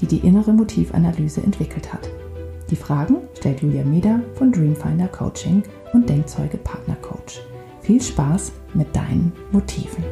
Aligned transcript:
die 0.00 0.06
die 0.06 0.26
innere 0.26 0.52
Motivanalyse 0.52 1.42
entwickelt 1.42 1.92
hat. 1.92 2.08
Die 2.70 2.76
Fragen 2.76 3.18
stellt 3.38 3.62
Julia 3.62 3.84
Meder 3.84 4.20
von 4.34 4.50
Dreamfinder 4.50 5.08
Coaching 5.08 5.62
und 5.92 6.08
Denkzeuge 6.08 6.56
Partner 6.56 6.96
Coach. 6.96 7.40
Viel 7.80 8.02
Spaß 8.02 8.52
mit 8.74 8.94
deinen 8.94 9.32
Motiven. 9.52 10.04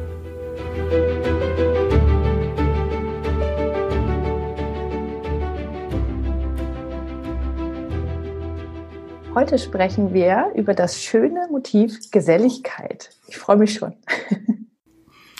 Heute 9.35 9.59
sprechen 9.59 10.13
wir 10.13 10.53
über 10.55 10.73
das 10.73 11.03
schöne 11.03 11.49
Motiv 11.51 12.09
Geselligkeit. 12.09 13.09
Ich 13.27 13.37
freue 13.37 13.57
mich 13.57 13.73
schon. 13.73 13.93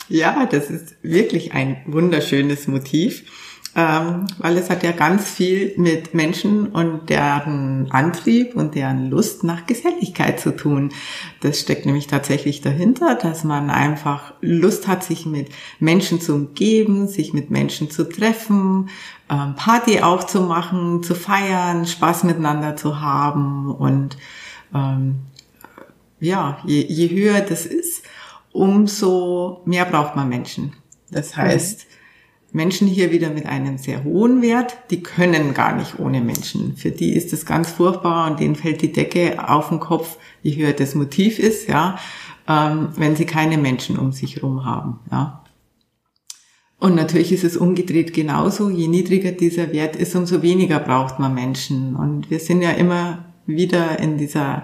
Ja, 0.08 0.46
das 0.46 0.70
ist 0.70 0.98
wirklich 1.02 1.54
ein 1.54 1.78
wunderschönes 1.88 2.68
Motiv 2.68 3.55
ähm, 3.76 4.28
weil 4.38 4.58
es 4.58 4.70
hat 4.70 4.84
ja 4.84 4.94
ganz 4.94 5.30
viel 5.30 5.74
mit 5.76 6.14
Menschen 6.14 6.68
und 6.68 7.10
deren 7.10 7.92
Antrieb 7.92 8.56
und 8.56 8.74
deren 8.74 9.10
Lust 9.10 9.44
nach 9.44 9.66
Geselligkeit 9.66 10.40
zu 10.40 10.56
tun. 10.56 10.94
Das 11.42 11.60
steckt 11.60 11.86
nämlich 11.86 12.08
tatsächlich 12.08 12.62
dahinter, 12.62 13.16
dass 13.16 13.44
man 13.44 13.70
einfach 13.70 14.34
Lust 14.40 14.88
hat, 14.88 15.04
sich 15.04 15.26
mit 15.26 15.50
Menschen 15.80 16.22
zu 16.22 16.36
umgeben, 16.36 17.10
sich 17.10 17.34
mit 17.34 17.52
Menschen 17.52 17.92
zu 17.92 18.08
treffen, 18.08 18.90
ähm, 19.30 19.56
Party 19.56 20.02
auch 20.02 20.24
zu 20.24 20.42
machen, 20.42 21.04
zu 21.04 21.14
feiern, 21.14 21.86
Spaß 21.86 22.24
miteinander 22.24 22.78
zu 22.78 23.02
haben 23.02 23.70
und 23.72 24.18
ähm, 24.74 25.18
ja, 26.22 26.60
je, 26.66 26.82
je 26.82 27.10
höher 27.10 27.42
das 27.42 27.66
ist, 27.66 28.04
umso 28.54 29.62
mehr 29.66 29.84
braucht 29.84 30.16
man 30.16 30.30
Menschen. 30.30 30.74
Das 31.12 31.36
heißt, 31.36 31.88
Menschen 32.56 32.88
hier 32.88 33.12
wieder 33.12 33.32
mit 33.32 33.46
einem 33.46 33.78
sehr 33.78 34.06
hohen 34.06 34.42
Wert, 34.42 34.78
die 34.90 35.04
können 35.04 35.54
gar 35.54 35.76
nicht 35.76 36.00
ohne 36.00 36.22
Menschen. 36.22 36.78
Für 36.78 36.90
die 36.90 37.14
ist 37.14 37.34
es 37.34 37.46
ganz 37.46 37.70
furchtbar 37.70 38.32
und 38.32 38.40
denen 38.40 38.56
fällt 38.56 38.82
die 38.82 38.94
Decke 38.94 39.50
auf 39.50 39.68
den 39.68 39.82
Kopf, 39.82 40.18
je 40.42 40.56
höher 40.56 40.72
das 40.72 40.96
Motiv 40.96 41.38
ist, 41.38 41.68
ja, 41.68 42.00
ähm, 42.48 42.88
wenn 42.96 43.18
sie 43.18 43.26
keine 43.26 43.58
Menschen 43.58 44.00
um 44.00 44.14
sich 44.14 44.38
herum 44.38 44.64
haben, 44.64 45.02
ja. 45.12 45.44
Und 46.78 46.96
natürlich 46.96 47.34
ist 47.34 47.44
es 47.44 47.58
umgedreht 47.58 48.14
genauso. 48.14 48.70
Je 48.70 48.88
niedriger 48.88 49.32
dieser 49.32 49.72
Wert 49.74 49.96
ist, 49.96 50.16
umso 50.16 50.42
weniger 50.42 50.80
braucht 50.80 51.20
man 51.20 51.34
Menschen. 51.34 51.96
Und 51.96 52.30
wir 52.30 52.40
sind 52.40 52.62
ja 52.62 52.72
immer 52.72 53.26
wieder 53.46 53.98
in 54.00 54.18
dieser 54.18 54.64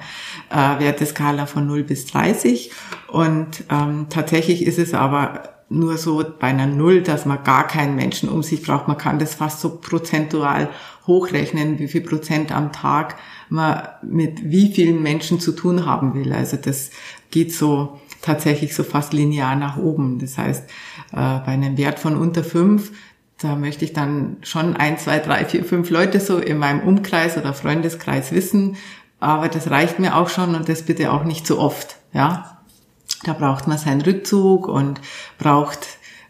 äh, 0.50 0.80
Werteskala 0.80 1.45
von 1.45 1.67
0 1.67 1.83
bis 1.83 2.05
30. 2.05 2.72
Und 3.08 3.64
ähm, 3.70 4.08
tatsächlich 4.09 4.66
ist 4.66 4.78
es 4.78 4.94
aber 4.94 5.61
nur 5.72 5.97
so 5.97 6.23
bei 6.39 6.47
einer 6.47 6.67
Null, 6.67 7.02
dass 7.02 7.25
man 7.25 7.44
gar 7.44 7.66
keinen 7.66 7.95
Menschen 7.95 8.30
um 8.30 8.44
sich 8.44 8.61
braucht. 8.61 8.88
Man 8.88 8.97
kann 8.97 9.19
das 9.19 9.36
fast 9.36 9.61
so 9.61 9.77
prozentual 9.77 10.69
hochrechnen, 11.08 11.80
wie 11.80 11.88
viel 11.88 12.02
Prozent 12.02 12.52
am 12.52 12.72
Tag 12.72 13.16
man 13.50 13.88
mit 14.02 14.52
wie 14.52 14.72
vielen 14.73 15.02
Menschen 15.02 15.39
zu 15.39 15.54
tun 15.54 15.86
haben 15.86 16.14
will. 16.14 16.33
Also 16.33 16.58
das 16.58 16.92
geht 17.32 17.54
so 17.54 17.99
tatsächlich 18.21 18.76
so 18.76 18.83
fast 18.83 19.14
linear 19.14 19.55
nach 19.55 19.77
oben. 19.77 20.20
Das 20.20 20.37
heißt, 20.37 20.70
äh, 21.14 21.15
bei 21.15 21.48
einem 21.48 21.77
Wert 21.77 21.99
von 21.99 22.17
unter 22.17 22.43
fünf, 22.43 22.92
da 23.39 23.55
möchte 23.55 23.86
ich 23.86 23.93
dann 23.93 24.38
schon 24.43 24.76
ein, 24.76 24.98
zwei, 24.98 25.20
drei, 25.20 25.45
vier, 25.45 25.64
fünf 25.64 25.89
Leute 25.89 26.20
so 26.20 26.38
in 26.38 26.58
meinem 26.58 26.82
Umkreis 26.82 27.38
oder 27.38 27.53
Freundeskreis 27.53 28.32
wissen. 28.32 28.76
Aber 29.20 29.48
das 29.48 29.70
reicht 29.70 29.99
mir 29.99 30.17
auch 30.17 30.30
schon 30.30 30.53
und 30.53 30.67
das 30.67 30.83
bitte 30.83 31.11
auch 31.11 31.23
nicht 31.23 31.48
so 31.48 31.59
oft. 31.59 31.98
Ja, 32.14 32.61
da 33.23 33.33
braucht 33.33 33.67
man 33.67 33.77
seinen 33.77 34.02
Rückzug 34.02 34.67
und 34.67 34.99
braucht 35.37 35.80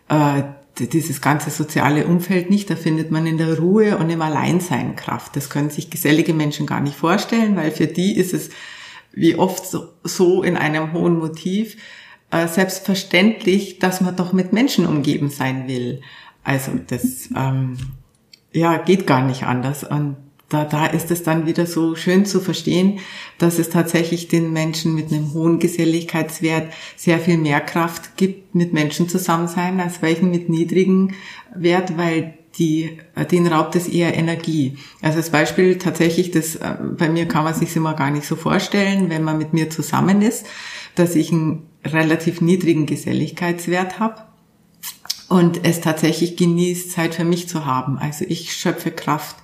äh, 0.10 0.44
dieses 0.78 1.22
ganze 1.22 1.50
soziale 1.50 2.06
Umfeld 2.06 2.50
nicht. 2.50 2.70
Da 2.70 2.76
findet 2.76 3.12
man 3.12 3.26
in 3.26 3.38
der 3.38 3.58
Ruhe 3.58 3.98
und 3.98 4.10
im 4.10 4.22
Alleinsein 4.22 4.96
Kraft. 4.96 5.36
Das 5.36 5.50
können 5.50 5.70
sich 5.70 5.90
gesellige 5.90 6.34
Menschen 6.34 6.66
gar 6.66 6.82
nicht 6.82 6.96
vorstellen, 6.96 7.56
weil 7.56 7.72
für 7.72 7.88
die 7.88 8.18
ist 8.18 8.34
es 8.34 8.50
wie 9.14 9.36
oft 9.36 9.66
so, 10.04 10.44
in 10.44 10.56
einem 10.58 10.94
hohen 10.94 11.20
Motiv 11.20 11.78
äh, 12.32 12.48
selbstverständlich, 12.48 13.80
dass 13.80 14.02
man 14.02 14.16
doch 14.16 14.32
mit 14.32 14.54
Menschen 14.54 14.86
umgeben 14.86 15.30
sein 15.30 15.68
will. 15.68 16.02
Also 16.44 16.72
das 16.88 17.30
ähm, 17.36 17.78
ja 18.54 18.78
geht 18.78 19.06
gar 19.06 19.26
nicht 19.26 19.44
anders. 19.44 19.84
Und 19.84 20.16
da, 20.52 20.66
da 20.66 20.86
ist 20.86 21.12
es 21.12 21.24
dann 21.24 21.46
wieder 21.46 21.66
so 21.66 21.96
schön 21.96 22.26
zu 22.26 22.42
verstehen, 22.42 23.00
dass 23.38 23.58
es 23.58 23.70
tatsächlich 23.70 24.28
den 24.28 24.52
Menschen 24.52 24.94
mit 24.94 25.12
einem 25.12 25.34
hohen 25.34 25.60
Geselligkeitswert 25.60 26.74
sehr 26.98 27.20
viel 27.20 27.38
mehr 27.38 27.62
Kraft 27.62 28.18
gibt, 28.18 28.54
mit 28.54 28.74
Menschen 28.74 29.08
zusammen 29.08 29.48
sein, 29.48 29.80
als 29.80 30.02
welchen 30.02 30.30
mit 30.30 30.50
niedrigen 30.50 31.16
Wert, 31.56 31.98
weil 31.98 32.38
die, 32.58 32.98
den 33.32 33.48
raubt 33.48 33.78
es 33.78 33.88
eher 33.88 34.14
Energie. 34.14 34.78
Also 35.02 35.20
als 35.20 35.30
Beispiel 35.30 35.78
tatsächlich, 35.78 36.32
das, 36.32 36.56
äh, 36.56 36.76
bei 36.98 37.08
mir 37.08 37.26
kann 37.26 37.46
man 37.46 37.54
sich 37.54 37.74
immer 37.78 37.94
gar 37.94 38.12
nicht 38.12 38.28
so 38.28 38.36
vorstellen, 38.36 39.10
wenn 39.10 39.24
man 39.24 39.38
mit 39.38 39.54
mir 39.54 39.70
zusammen 39.70 40.22
ist, 40.22 40.46
dass 40.96 41.16
ich 41.16 41.32
einen 41.32 41.70
relativ 41.86 42.42
niedrigen 42.42 42.86
Geselligkeitswert 42.86 44.00
habe 44.00 44.24
und 45.30 45.66
es 45.66 45.80
tatsächlich 45.80 46.36
genießt, 46.36 46.92
Zeit 46.92 47.16
für 47.16 47.24
mich 47.24 47.48
zu 47.48 47.66
haben. 47.66 47.98
Also 47.98 48.26
ich 48.28 48.52
schöpfe 48.52 48.92
Kraft 48.92 49.38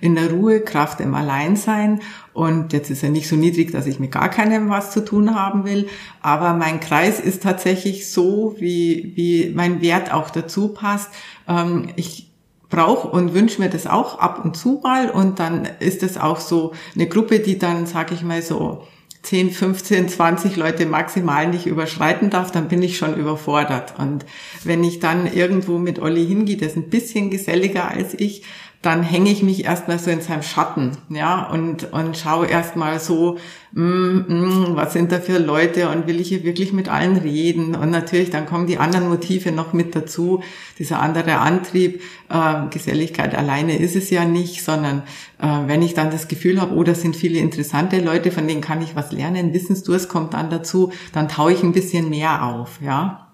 in 0.00 0.14
der 0.14 0.30
Ruhe, 0.30 0.60
Kraft 0.60 1.00
im 1.00 1.14
Alleinsein. 1.14 2.00
Und 2.32 2.72
jetzt 2.72 2.90
ist 2.90 3.02
er 3.02 3.10
nicht 3.10 3.28
so 3.28 3.36
niedrig, 3.36 3.72
dass 3.72 3.86
ich 3.86 4.00
mit 4.00 4.12
gar 4.12 4.28
keinem 4.28 4.70
was 4.70 4.92
zu 4.92 5.04
tun 5.04 5.34
haben 5.34 5.64
will. 5.64 5.88
Aber 6.22 6.54
mein 6.54 6.80
Kreis 6.80 7.20
ist 7.20 7.42
tatsächlich 7.42 8.10
so, 8.10 8.56
wie, 8.58 9.12
wie 9.14 9.52
mein 9.54 9.82
Wert 9.82 10.12
auch 10.12 10.30
dazu 10.30 10.68
passt. 10.68 11.10
Ähm, 11.48 11.88
ich 11.96 12.30
brauche 12.70 13.08
und 13.08 13.34
wünsche 13.34 13.60
mir 13.60 13.68
das 13.68 13.86
auch 13.86 14.18
ab 14.18 14.44
und 14.44 14.56
zu 14.56 14.80
mal. 14.82 15.10
Und 15.10 15.38
dann 15.38 15.68
ist 15.80 16.02
es 16.02 16.16
auch 16.16 16.40
so 16.40 16.72
eine 16.94 17.06
Gruppe, 17.06 17.40
die 17.40 17.58
dann, 17.58 17.86
sage 17.86 18.14
ich 18.14 18.22
mal 18.22 18.42
so, 18.42 18.84
10, 19.22 19.50
15, 19.50 20.08
20 20.08 20.56
Leute 20.56 20.86
maximal 20.86 21.46
nicht 21.46 21.66
überschreiten 21.66 22.30
darf, 22.30 22.50
dann 22.50 22.68
bin 22.68 22.82
ich 22.82 22.96
schon 22.96 23.16
überfordert. 23.18 23.98
Und 23.98 24.24
wenn 24.64 24.82
ich 24.82 24.98
dann 24.98 25.30
irgendwo 25.30 25.78
mit 25.78 25.98
Olli 25.98 26.26
hingehe, 26.26 26.56
der 26.56 26.68
ist 26.68 26.76
ein 26.76 26.88
bisschen 26.88 27.28
geselliger 27.28 27.88
als 27.88 28.14
ich, 28.14 28.44
dann 28.82 29.02
hänge 29.02 29.30
ich 29.30 29.42
mich 29.42 29.66
erstmal 29.66 29.98
so 29.98 30.10
in 30.10 30.22
seinem 30.22 30.42
Schatten, 30.42 30.96
ja, 31.10 31.50
und, 31.50 31.92
und 31.92 32.16
schaue 32.16 32.46
erstmal 32.46 32.98
so, 32.98 33.36
mm, 33.72 33.82
mm, 33.82 34.70
was 34.74 34.94
sind 34.94 35.12
da 35.12 35.20
für 35.20 35.36
Leute 35.36 35.90
und 35.90 36.06
will 36.06 36.18
ich 36.18 36.28
hier 36.28 36.44
wirklich 36.44 36.72
mit 36.72 36.88
allen 36.88 37.18
reden? 37.18 37.74
Und 37.74 37.90
natürlich, 37.90 38.30
dann 38.30 38.46
kommen 38.46 38.66
die 38.66 38.78
anderen 38.78 39.10
Motive 39.10 39.52
noch 39.52 39.74
mit 39.74 39.94
dazu, 39.94 40.42
dieser 40.78 41.00
andere 41.00 41.38
Antrieb, 41.38 42.00
äh, 42.30 42.68
Geselligkeit 42.70 43.34
alleine 43.34 43.78
ist 43.78 43.96
es 43.96 44.08
ja 44.08 44.24
nicht, 44.24 44.64
sondern 44.64 45.02
äh, 45.42 45.46
wenn 45.66 45.82
ich 45.82 45.92
dann 45.92 46.10
das 46.10 46.26
Gefühl 46.26 46.58
habe, 46.58 46.74
oh, 46.74 46.82
das 46.82 47.02
sind 47.02 47.16
viele 47.16 47.38
interessante 47.38 48.00
Leute, 48.00 48.30
von 48.30 48.48
denen 48.48 48.62
kann 48.62 48.80
ich 48.80 48.96
was 48.96 49.12
lernen, 49.12 49.52
Wissensdurst 49.52 50.08
kommt 50.08 50.32
dann 50.32 50.48
dazu, 50.48 50.90
dann 51.12 51.28
taue 51.28 51.52
ich 51.52 51.62
ein 51.62 51.72
bisschen 51.72 52.08
mehr 52.08 52.44
auf, 52.46 52.80
ja. 52.82 53.26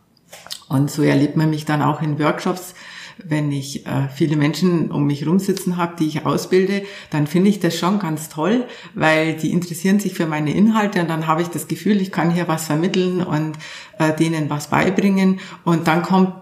Und 0.69 0.91
so 0.91 1.03
erlebt 1.03 1.37
man 1.37 1.51
mich 1.51 1.65
dann 1.65 1.83
auch 1.83 2.03
in 2.03 2.19
Workshops, 2.19 2.75
wenn 3.29 3.51
ich 3.51 3.87
äh, 3.87 4.09
viele 4.15 4.37
Menschen 4.37 4.91
um 4.91 5.07
mich 5.07 5.27
rumsitzen 5.27 5.77
habe, 5.77 5.97
die 5.99 6.07
ich 6.07 6.27
ausbilde, 6.27 6.83
dann 7.11 7.27
finde 7.27 7.51
ich 7.51 7.61
das 7.61 7.77
schon 7.77 7.99
ganz 7.99 8.29
toll, 8.29 8.65
weil 8.95 9.35
die 9.35 9.53
interessieren 9.53 10.01
sich 10.01 10.15
für 10.15 10.27
meine 10.27 10.55
Inhalte 10.55 11.01
und 11.01 11.11
dann 11.11 11.27
habe 11.27 11.43
ich 11.43 11.49
das 11.49 11.69
Gefühl, 11.69 12.01
ich 12.01 12.13
kann 12.13 12.31
hier 12.31 12.49
was 12.49 12.67
vermitteln 12.67 13.23
und 13.23 13.57
äh, 13.99 14.13
denen 14.15 14.51
was 14.51 14.69
beibringen 14.69 15.41
und 15.65 15.89
dann 15.89 16.03
kommt, 16.03 16.35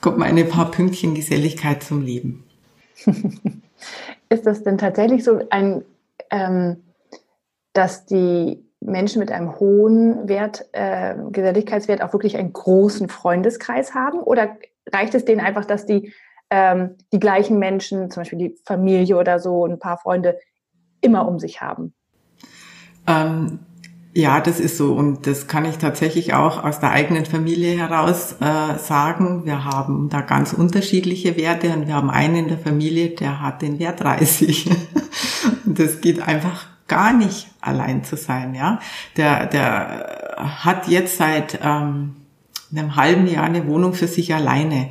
kommt 0.00 0.18
meine 0.18 0.44
paar 0.44 0.70
Pünktchen 0.70 1.14
Geselligkeit 1.14 1.82
zum 1.82 2.02
Leben. 2.02 2.44
Ist 4.28 4.46
das 4.46 4.62
denn 4.62 4.78
tatsächlich 4.78 5.24
so 5.24 5.40
ein, 5.50 5.82
ähm, 6.30 6.76
dass 7.72 8.06
die 8.06 8.64
Menschen 8.80 9.20
mit 9.20 9.30
einem 9.30 9.58
hohen 9.58 10.28
Wert, 10.28 10.66
äh, 10.72 11.14
Geselligkeitswert 11.30 12.02
auch 12.02 12.12
wirklich 12.12 12.36
einen 12.36 12.52
großen 12.52 13.08
Freundeskreis 13.08 13.94
haben? 13.94 14.20
Oder 14.20 14.56
reicht 14.92 15.14
es 15.14 15.24
denen 15.24 15.40
einfach, 15.40 15.64
dass 15.64 15.86
die 15.86 16.12
ähm, 16.50 16.96
die 17.12 17.20
gleichen 17.20 17.58
Menschen, 17.58 18.10
zum 18.10 18.22
Beispiel 18.22 18.38
die 18.38 18.56
Familie 18.64 19.16
oder 19.16 19.38
so, 19.38 19.66
ein 19.66 19.78
paar 19.78 19.98
Freunde 19.98 20.38
immer 21.00 21.26
um 21.26 21.38
sich 21.38 21.60
haben? 21.60 21.94
Ähm, 23.06 23.60
ja, 24.12 24.40
das 24.40 24.58
ist 24.58 24.76
so 24.76 24.94
und 24.94 25.26
das 25.28 25.46
kann 25.46 25.64
ich 25.64 25.78
tatsächlich 25.78 26.34
auch 26.34 26.64
aus 26.64 26.80
der 26.80 26.90
eigenen 26.90 27.26
Familie 27.26 27.78
heraus 27.78 28.36
äh, 28.40 28.76
sagen. 28.78 29.44
Wir 29.44 29.64
haben 29.64 30.08
da 30.08 30.20
ganz 30.20 30.52
unterschiedliche 30.52 31.36
Werte 31.36 31.70
und 31.70 31.86
wir 31.86 31.94
haben 31.94 32.10
einen 32.10 32.34
in 32.34 32.48
der 32.48 32.58
Familie, 32.58 33.10
der 33.10 33.40
hat 33.40 33.62
den 33.62 33.78
Wert 33.78 34.00
30. 34.00 34.68
Und 35.64 35.78
das 35.78 36.00
geht 36.00 36.20
einfach 36.20 36.66
gar 36.88 37.12
nicht 37.12 37.46
allein 37.60 38.02
zu 38.02 38.16
sein, 38.16 38.54
ja. 38.54 38.80
Der, 39.16 39.46
der 39.46 40.36
hat 40.36 40.88
jetzt 40.88 41.16
seit 41.16 41.60
ähm, 41.62 42.16
einem 42.72 42.96
halben 42.96 43.26
Jahr 43.28 43.44
eine 43.44 43.66
Wohnung 43.68 43.94
für 43.94 44.08
sich 44.08 44.34
alleine. 44.34 44.90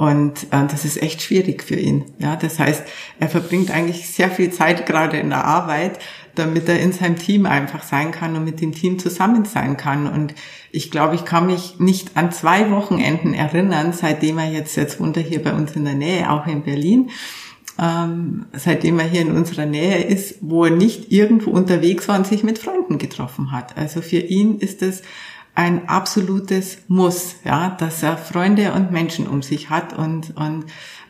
Und 0.00 0.44
äh, 0.44 0.66
das 0.66 0.86
ist 0.86 1.02
echt 1.02 1.20
schwierig 1.20 1.62
für 1.62 1.74
ihn. 1.74 2.06
Ja, 2.18 2.34
das 2.34 2.58
heißt, 2.58 2.84
er 3.18 3.28
verbringt 3.28 3.70
eigentlich 3.70 4.08
sehr 4.08 4.30
viel 4.30 4.50
Zeit 4.50 4.86
gerade 4.86 5.18
in 5.18 5.28
der 5.28 5.44
Arbeit, 5.44 5.98
damit 6.34 6.70
er 6.70 6.80
in 6.80 6.92
seinem 6.92 7.16
Team 7.16 7.44
einfach 7.44 7.82
sein 7.82 8.10
kann 8.10 8.34
und 8.34 8.46
mit 8.46 8.62
dem 8.62 8.72
Team 8.72 8.98
zusammen 8.98 9.44
sein 9.44 9.76
kann. 9.76 10.06
Und 10.06 10.34
ich 10.72 10.90
glaube, 10.90 11.16
ich 11.16 11.26
kann 11.26 11.48
mich 11.48 11.80
nicht 11.80 12.16
an 12.16 12.32
zwei 12.32 12.70
Wochenenden 12.70 13.34
erinnern, 13.34 13.92
seitdem 13.92 14.38
er 14.38 14.50
jetzt, 14.50 14.74
jetzt 14.78 15.00
wohnt 15.00 15.18
er 15.18 15.22
hier 15.22 15.42
bei 15.42 15.52
uns 15.52 15.76
in 15.76 15.84
der 15.84 15.96
Nähe, 15.96 16.32
auch 16.32 16.46
in 16.46 16.62
Berlin, 16.62 17.10
ähm, 17.78 18.46
seitdem 18.54 18.98
er 19.00 19.06
hier 19.06 19.20
in 19.20 19.36
unserer 19.36 19.66
Nähe 19.66 20.02
ist, 20.02 20.36
wo 20.40 20.64
er 20.64 20.70
nicht 20.70 21.12
irgendwo 21.12 21.50
unterwegs 21.50 22.08
war 22.08 22.16
und 22.16 22.26
sich 22.26 22.42
mit 22.42 22.58
Freunden 22.58 22.96
getroffen 22.96 23.52
hat. 23.52 23.76
Also 23.76 24.00
für 24.00 24.20
ihn 24.20 24.60
ist 24.60 24.80
es 24.80 25.02
ein 25.60 25.90
absolutes 25.90 26.78
Muss, 26.88 27.34
ja, 27.44 27.76
dass 27.78 28.02
er 28.02 28.16
Freunde 28.16 28.72
und 28.72 28.92
Menschen 28.92 29.26
um 29.26 29.42
sich 29.42 29.68
hat 29.68 29.92
und, 29.92 30.34
und 30.34 30.64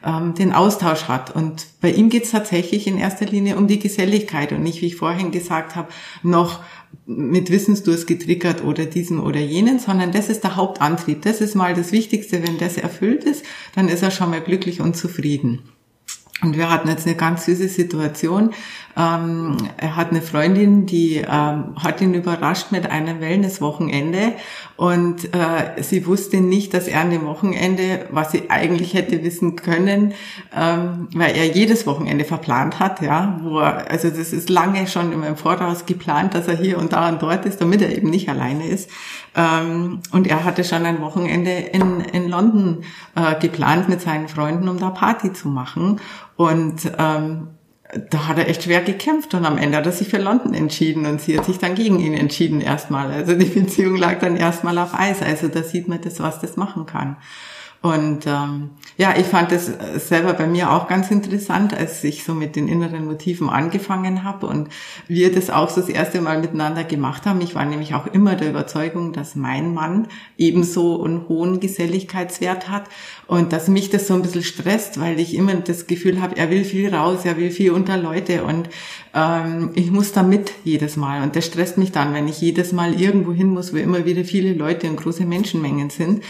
ähm, 0.05 0.35
den 0.35 0.53
Austausch 0.53 1.05
hat. 1.05 1.33
Und 1.33 1.69
bei 1.81 1.93
ihm 1.93 2.09
geht 2.09 2.25
es 2.25 2.33
tatsächlich 2.33 2.89
in 2.89 2.99
erster 2.99 3.27
Linie 3.27 3.57
um 3.57 3.69
die 3.69 3.79
Geselligkeit 3.79 4.51
und 4.51 4.65
nicht, 4.65 4.83
wie 4.83 4.87
ich 4.87 4.97
vorhin 4.97 5.31
gesagt 5.31 5.77
habe, 5.77 5.93
noch 6.25 6.65
mit 7.07 7.53
Wissensdurst 7.53 8.09
getriggert 8.09 8.65
oder 8.65 8.87
diesen 8.87 9.21
oder 9.21 9.39
jenen, 9.39 9.79
sondern 9.79 10.11
das 10.11 10.29
ist 10.29 10.43
der 10.43 10.57
Hauptantrieb. 10.57 11.23
Das 11.23 11.41
ist 11.41 11.55
mal 11.55 11.75
das 11.75 11.93
Wichtigste. 11.93 12.43
Wenn 12.43 12.59
das 12.59 12.77
erfüllt 12.77 13.23
ist, 13.23 13.45
dann 13.77 13.89
ist 13.89 14.03
er 14.03 14.11
schon 14.11 14.31
mal 14.31 14.41
glücklich 14.41 14.81
und 14.81 14.97
zufrieden. 14.97 15.61
Und 16.43 16.57
wir 16.57 16.71
hatten 16.71 16.89
jetzt 16.89 17.07
eine 17.07 17.17
ganz 17.17 17.45
süße 17.45 17.69
Situation. 17.69 18.51
Ähm, 18.97 19.57
er 19.77 19.97
hat 19.97 20.11
eine 20.11 20.23
Freundin, 20.23 20.87
die 20.87 21.17
ähm, 21.17 21.75
hat 21.77 22.01
ihn 22.01 22.15
überrascht 22.15 22.73
mit 22.73 22.91
einem 22.91 23.21
Wellnesswochenende 23.21 24.33
und 24.77 25.33
äh, 25.35 25.83
sie 25.83 26.07
wusste 26.07 26.41
nicht, 26.41 26.75
dass 26.75 26.89
er 26.89 27.01
an 27.01 27.11
dem 27.11 27.25
Wochenende, 27.27 28.07
was 28.11 28.33
sie 28.33 28.51
eigentlich 28.51 28.95
hätte 28.95 29.23
wissen 29.23 29.57
können, 29.57 30.15
ähm, 30.57 31.09
weil 31.15 31.37
er 31.37 31.47
jedes 31.47 31.87
Wochenende 31.87 32.25
verplant 32.25 32.81
hat, 32.81 33.01
ja, 33.03 33.39
wo 33.43 33.61
er, 33.61 33.91
also 33.91 34.11
das 34.11 34.33
ist 34.33 34.51
lange 34.51 34.87
schon 34.87 35.13
im 35.13 35.37
Voraus 35.37 35.87
geplant, 35.87 36.35
dass 36.35 36.49
er 36.49 36.57
hier 36.57 36.79
und 36.79 36.93
da 36.93 37.09
und 37.09 37.23
dort 37.23 37.47
ist, 37.47 37.61
damit 37.61 37.83
er 37.83 37.97
eben 37.97 38.11
nicht 38.11 38.29
alleine 38.29 38.67
ist. 38.67 38.91
Ähm, 39.37 40.01
und 40.13 40.27
er 40.27 40.45
hatte 40.45 40.65
schon 40.65 40.85
ein 40.85 41.01
Wochenende 41.01 41.51
in, 41.51 42.01
in 42.01 42.29
London 42.29 42.85
äh, 43.15 43.39
geplant 43.39 43.89
mit 43.89 44.01
seinen 44.01 44.29
Freunden, 44.29 44.69
um 44.69 44.79
da 44.79 44.91
Party 44.91 45.33
zu 45.33 45.49
machen. 45.49 46.01
Und 46.37 46.91
ähm, 46.99 47.49
da 48.11 48.29
hat 48.29 48.39
er 48.39 48.49
echt 48.49 48.65
schwer 48.65 48.83
gekämpft 48.83 49.35
und 49.35 49.45
am 49.45 49.59
Ende 49.59 49.77
hat 49.77 49.87
er 49.87 49.93
sich 49.93 50.09
für 50.09 50.19
London 50.19 50.55
entschieden 50.55 51.07
und 51.07 51.21
sie 51.21 51.37
hat 51.37 51.45
sich 51.45 51.59
dann 51.59 51.75
gegen 51.75 51.99
ihn 51.99 52.15
entschieden 52.15 52.61
erstmal. 52.61 53.11
Also 53.11 53.35
die 53.35 53.47
Beziehung 53.47 53.97
lag 53.97 54.21
dann 54.21 54.37
erstmal 54.37 54.79
auf 54.79 54.95
Eis. 54.95 55.23
Also 55.23 55.49
da 55.49 55.63
sieht 55.63 55.89
man 55.89 56.01
das, 56.01 56.21
was 56.21 56.41
das 56.41 56.57
machen 56.57 56.87
kann. 56.87 57.17
Und 57.83 58.27
ähm, 58.27 58.71
ja, 58.99 59.15
ich 59.17 59.25
fand 59.25 59.53
es 59.53 59.71
selber 60.07 60.35
bei 60.35 60.47
mir 60.47 60.71
auch 60.71 60.87
ganz 60.87 61.11
interessant, 61.11 61.73
als 61.73 62.05
ich 62.05 62.25
so 62.25 62.35
mit 62.35 62.55
den 62.55 62.69
inneren 62.69 63.07
Motiven 63.07 63.49
angefangen 63.49 64.23
habe 64.23 64.47
und 64.49 64.69
wir 65.09 65.33
das 65.33 65.49
auch 65.49 65.71
so 65.71 65.81
das 65.81 65.89
erste 65.89 66.21
Mal 66.21 66.43
miteinander 66.43 66.85
gemacht 66.85 67.25
haben. 67.25 67.41
Ich 67.41 67.55
war 67.55 67.65
nämlich 67.65 67.95
auch 67.95 68.07
immer 68.07 68.35
der 68.35 68.51
Überzeugung, 68.51 69.15
dass 69.15 69.35
mein 69.35 69.73
Mann 69.73 70.09
ebenso 70.37 71.03
einen 71.03 71.27
hohen 71.27 71.59
Geselligkeitswert 71.59 72.69
hat 72.69 72.85
und 73.27 73.55
dass 73.55 73.69
mich 73.69 73.89
das 73.89 74.07
so 74.07 74.13
ein 74.13 74.21
bisschen 74.21 74.43
stresst, 74.43 75.01
weil 75.01 75.19
ich 75.19 75.35
immer 75.35 75.55
das 75.55 75.87
Gefühl 75.87 76.21
habe, 76.21 76.37
er 76.37 76.51
will 76.51 76.65
viel 76.65 76.95
raus, 76.95 77.21
er 77.25 77.39
will 77.39 77.51
viel 77.51 77.71
unter 77.71 77.97
Leute 77.97 78.45
und 78.45 78.69
ähm, 79.15 79.71
ich 79.75 79.91
muss 79.91 80.13
da 80.13 80.23
mit 80.23 80.53
jedes 80.65 80.99
Mal. 80.99 81.23
Und 81.23 81.35
das 81.35 81.47
stresst 81.47 81.79
mich 81.79 81.93
dann, 81.93 82.13
wenn 82.13 82.29
ich 82.29 82.43
jedes 82.43 82.73
Mal 82.73 83.01
irgendwo 83.01 83.33
hin 83.33 83.49
muss, 83.49 83.73
wo 83.73 83.79
immer 83.79 84.05
wieder 84.05 84.25
viele 84.25 84.53
Leute 84.53 84.91
und 84.91 84.97
große 84.97 85.25
Menschenmengen 85.25 85.89
sind. 85.89 86.23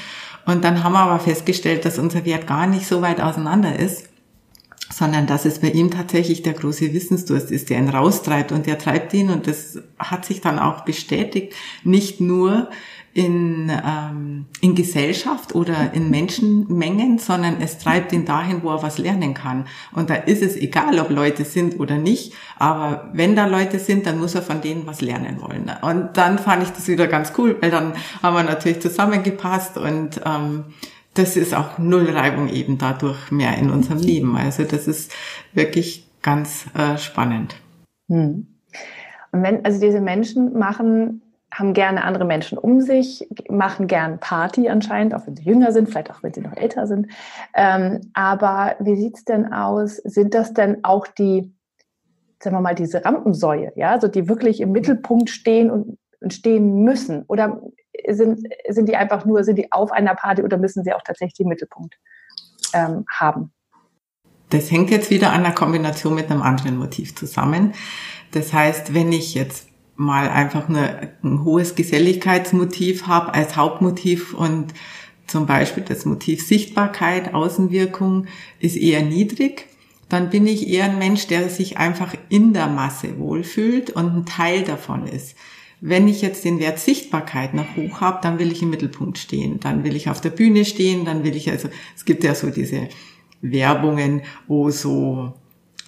Und 0.46 0.64
dann 0.64 0.82
haben 0.82 0.92
wir 0.92 1.00
aber 1.00 1.19
festgestellt, 1.19 1.84
dass 1.84 1.98
unser 1.98 2.25
Wert 2.25 2.46
gar 2.46 2.66
nicht 2.66 2.87
so 2.87 3.02
weit 3.02 3.20
auseinander 3.20 3.78
ist, 3.78 4.10
sondern 5.00 5.26
dass 5.26 5.47
es 5.47 5.61
bei 5.61 5.70
ihm 5.70 5.91
tatsächlich 5.91 6.43
der 6.43 6.52
große 6.52 6.93
Wissensdurst 6.93 7.50
ist, 7.50 7.70
der 7.70 7.79
ihn 7.79 7.88
raustreibt 7.88 8.52
und 8.52 8.67
der 8.67 8.76
treibt 8.76 9.14
ihn 9.14 9.31
und 9.31 9.47
das 9.47 9.79
hat 9.99 10.26
sich 10.26 10.43
dann 10.43 10.58
auch 10.58 10.82
bestätigt, 10.82 11.55
nicht 11.85 12.20
nur 12.20 12.69
in, 13.14 13.70
ähm, 13.70 14.44
in 14.61 14.75
Gesellschaft 14.75 15.55
oder 15.55 15.94
in 15.94 16.11
Menschenmengen, 16.11 17.19
sondern 17.19 17.62
es 17.62 17.79
treibt 17.79 18.12
ihn 18.12 18.26
dahin, 18.26 18.62
wo 18.62 18.69
er 18.69 18.82
was 18.82 18.99
lernen 18.99 19.32
kann. 19.32 19.64
Und 19.93 20.11
da 20.11 20.17
ist 20.17 20.43
es 20.43 20.55
egal, 20.55 21.00
ob 21.00 21.08
Leute 21.08 21.47
sind 21.47 21.81
oder 21.81 21.97
nicht, 21.97 22.35
aber 22.58 23.08
wenn 23.14 23.35
da 23.35 23.47
Leute 23.47 23.79
sind, 23.79 24.05
dann 24.05 24.19
muss 24.19 24.35
er 24.35 24.43
von 24.43 24.61
denen 24.61 24.87
was 24.87 25.00
lernen 25.00 25.41
wollen. 25.41 25.73
Und 25.81 26.19
dann 26.19 26.38
fand 26.38 26.62
ich 26.62 26.70
das 26.70 26.88
wieder 26.88 27.06
ganz 27.06 27.32
cool, 27.38 27.56
weil 27.62 27.70
dann 27.70 27.94
haben 28.23 28.37
wir 28.37 28.43
natürlich 28.43 28.81
zusammengepasst 28.81 29.79
und 29.79 30.20
ähm, 30.26 30.67
das 31.15 31.37
ist 31.37 31.55
auch 31.55 31.79
null 31.79 32.09
Reibung 32.11 32.49
eben 32.49 32.79
dadurch 32.79 33.31
mehr 33.31 33.57
in 33.59 33.71
unserem 33.71 33.99
Leben. 33.99 34.37
Also 34.37 34.65
das 34.65 34.87
ist 34.87 35.12
wirklich 35.53 36.09
ganz 36.23 36.67
äh, 36.75 36.99
spannend. 36.99 37.57
Hm. 38.09 38.47
Und 39.33 39.43
wenn, 39.43 39.65
also 39.65 39.81
diese 39.81 40.01
Menschen 40.01 40.59
machen 40.59 41.23
haben 41.53 41.75
gerne 41.75 42.05
andere 42.05 42.25
Menschen 42.25 42.59
um 42.59 42.81
sich, 42.81 43.27
machen 43.49 43.87
gern 43.87 44.21
Party 44.21 44.69
anscheinend, 44.69 45.15
auch 45.15 45.27
wenn 45.27 45.37
sie 45.37 45.43
jünger 45.43 45.73
sind, 45.73 45.89
vielleicht 45.89 46.11
auch 46.11 46.23
wenn 46.23 46.33
sie 46.33 46.41
noch 46.41 46.57
älter 46.57 46.87
sind. 46.87 47.09
Ähm, 47.55 48.01
aber 48.15 48.77
wie 48.79 48.97
sieht's 48.97 49.25
denn 49.25 49.53
aus? 49.53 49.97
Sind 49.97 50.35
das 50.35 50.55
denn 50.55 50.85
auch 50.85 51.07
die, 51.09 51.53
sagen 52.41 52.57
wir 52.57 52.61
mal, 52.61 52.75
diese 52.75 53.05
Rampensäue, 53.05 53.73
ja, 53.75 53.91
also 53.91 54.07
die 54.07 54.29
wirklich 54.29 54.61
im 54.61 54.73
Mittelpunkt 54.73 55.29
stehen 55.29 55.71
und, 55.71 55.99
und 56.21 56.33
stehen 56.33 56.85
müssen? 56.85 57.25
Oder 57.27 57.61
sind, 58.08 58.47
sind 58.69 58.88
die 58.88 58.97
einfach 58.97 59.25
nur, 59.25 59.44
sind 59.44 59.56
die 59.56 59.70
auf 59.73 59.93
einer 59.93 60.14
Party 60.14 60.43
oder 60.43 60.58
müssen 60.58 60.85
sie 60.85 60.93
auch 60.93 61.02
tatsächlich 61.02 61.35
den 61.35 61.49
Mittelpunkt 61.49 61.97
ähm, 62.75 63.05
haben? 63.08 63.52
Das 64.50 64.70
hängt 64.70 64.91
jetzt 64.91 65.11
wieder 65.11 65.32
an 65.32 65.43
der 65.43 65.52
Kombination 65.52 66.14
mit 66.14 66.31
einem 66.31 66.43
anderen 66.43 66.76
Motiv 66.76 67.14
zusammen. 67.14 67.73
Das 68.32 68.52
heißt, 68.52 68.94
wenn 68.94 69.12
ich 69.12 69.35
jetzt 69.35 69.69
mal 69.94 70.29
einfach 70.29 70.69
eine, 70.69 71.12
ein 71.23 71.44
hohes 71.44 71.75
Geselligkeitsmotiv 71.75 73.06
habe 73.06 73.35
als 73.35 73.56
Hauptmotiv 73.56 74.35
und 74.35 74.73
zum 75.26 75.47
Beispiel 75.47 75.85
das 75.85 76.05
Motiv 76.05 76.44
Sichtbarkeit, 76.44 77.35
Außenwirkung 77.35 78.26
ist 78.58 78.76
eher 78.76 79.02
niedrig, 79.02 79.67
dann 80.09 80.30
bin 80.30 80.47
ich 80.47 80.69
eher 80.69 80.87
ein 80.87 80.99
Mensch, 80.99 81.28
der 81.28 81.49
sich 81.49 81.78
einfach 81.78 82.14
in 82.28 82.52
der 82.52 82.66
Masse 82.66 83.19
wohlfühlt 83.19 83.90
und 83.90 84.16
ein 84.16 84.26
Teil 84.26 84.62
davon 84.64 85.07
ist. 85.07 85.37
Wenn 85.80 86.08
ich 86.08 86.20
jetzt 86.20 86.44
den 86.44 86.58
Wert 86.58 86.78
Sichtbarkeit 86.78 87.54
noch 87.54 87.76
hoch 87.76 88.00
habe, 88.00 88.18
dann 88.22 88.38
will 88.38 88.52
ich 88.52 88.62
im 88.62 88.70
Mittelpunkt 88.70 89.16
stehen, 89.18 89.60
dann 89.60 89.82
will 89.82 89.96
ich 89.96 90.10
auf 90.10 90.20
der 90.20 90.30
Bühne 90.30 90.64
stehen, 90.64 91.04
dann 91.04 91.25
will 91.25 91.34
ich 91.34 91.50
also, 91.50 91.68
es 91.96 92.04
gibt 92.04 92.22
ja 92.22 92.34
so 92.34 92.50
diese 92.50 92.88
Werbungen, 93.40 94.22
wo 94.46 94.70
so 94.70 95.32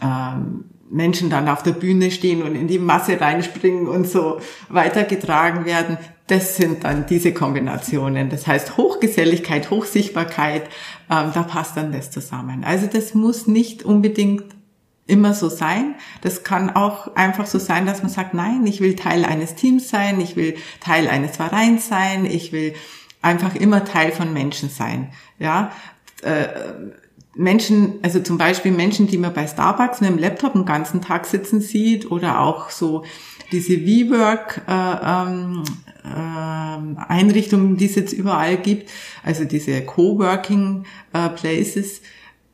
ähm, 0.01 0.65
Menschen 0.91 1.31
dann 1.31 1.49
auf 1.49 1.63
der 1.63 1.73
Bühne 1.73 2.11
stehen 2.11 2.43
und 2.43 2.55
in 2.55 2.69
die 2.69 2.79
Masse 2.79 3.21
reinspringen 3.21 3.89
und 3.89 4.07
so 4.07 4.39
weitergetragen 4.69 5.65
werden. 5.65 5.97
Das 6.27 6.57
sind 6.57 6.85
dann 6.85 7.07
diese 7.07 7.33
Kombinationen. 7.33 8.29
Das 8.29 8.47
heißt 8.47 8.77
Hochgeselligkeit, 8.77 9.71
Hochsichtbarkeit, 9.71 10.65
ähm, 11.11 11.31
da 11.35 11.43
passt 11.43 11.77
dann 11.77 11.93
das 11.93 12.11
zusammen. 12.11 12.65
Also 12.65 12.87
das 12.87 13.15
muss 13.15 13.47
nicht 13.47 13.85
unbedingt 13.85 14.45
immer 15.07 15.35
so 15.35 15.49
sein. 15.49 15.95
Das 16.21 16.45
kann 16.45 16.71
auch 16.71 17.15
einfach 17.17 17.47
so 17.47 17.59
sein, 17.59 17.87
dass 17.87 18.03
man 18.03 18.11
sagt, 18.11 18.35
nein, 18.35 18.67
ich 18.67 18.81
will 18.81 18.97
Teil 18.97 19.25
eines 19.25 19.55
Teams 19.55 19.89
sein, 19.89 20.21
ich 20.21 20.37
will 20.37 20.57
Teil 20.81 21.09
eines 21.09 21.37
Vereins 21.37 21.89
sein, 21.89 22.25
ich 22.25 22.53
will 22.53 22.75
einfach 23.21 23.55
immer 23.55 23.85
Teil 23.85 24.13
von 24.13 24.33
Menschen 24.33 24.69
sein. 24.69 25.13
Ja, 25.39 25.73
äh, 26.23 26.49
Menschen, 27.35 27.95
also 28.03 28.21
zum 28.21 28.37
Beispiel 28.37 28.73
Menschen, 28.73 29.07
die 29.07 29.17
man 29.17 29.33
bei 29.33 29.47
Starbucks 29.47 30.01
mit 30.01 30.11
dem 30.11 30.19
Laptop 30.19 30.53
den 30.53 30.67
ganzen 30.67 31.01
Tag 31.01 31.27
sitzen 31.27 31.61
sieht 31.61 32.11
oder 32.11 32.41
auch 32.41 32.71
so 32.71 33.05
diese 33.53 33.85
WeWork 33.87 34.63
äh, 34.69 34.73
ähm, 34.73 35.63
äh, 36.05 37.01
Einrichtungen, 37.09 37.77
die 37.77 37.87
es 37.87 37.95
jetzt 37.95 38.13
überall 38.13 38.57
gibt, 38.57 38.91
also 39.23 39.45
diese 39.45 39.83
Coworking 39.83 40.85
äh, 41.13 41.29
Places, 41.31 42.03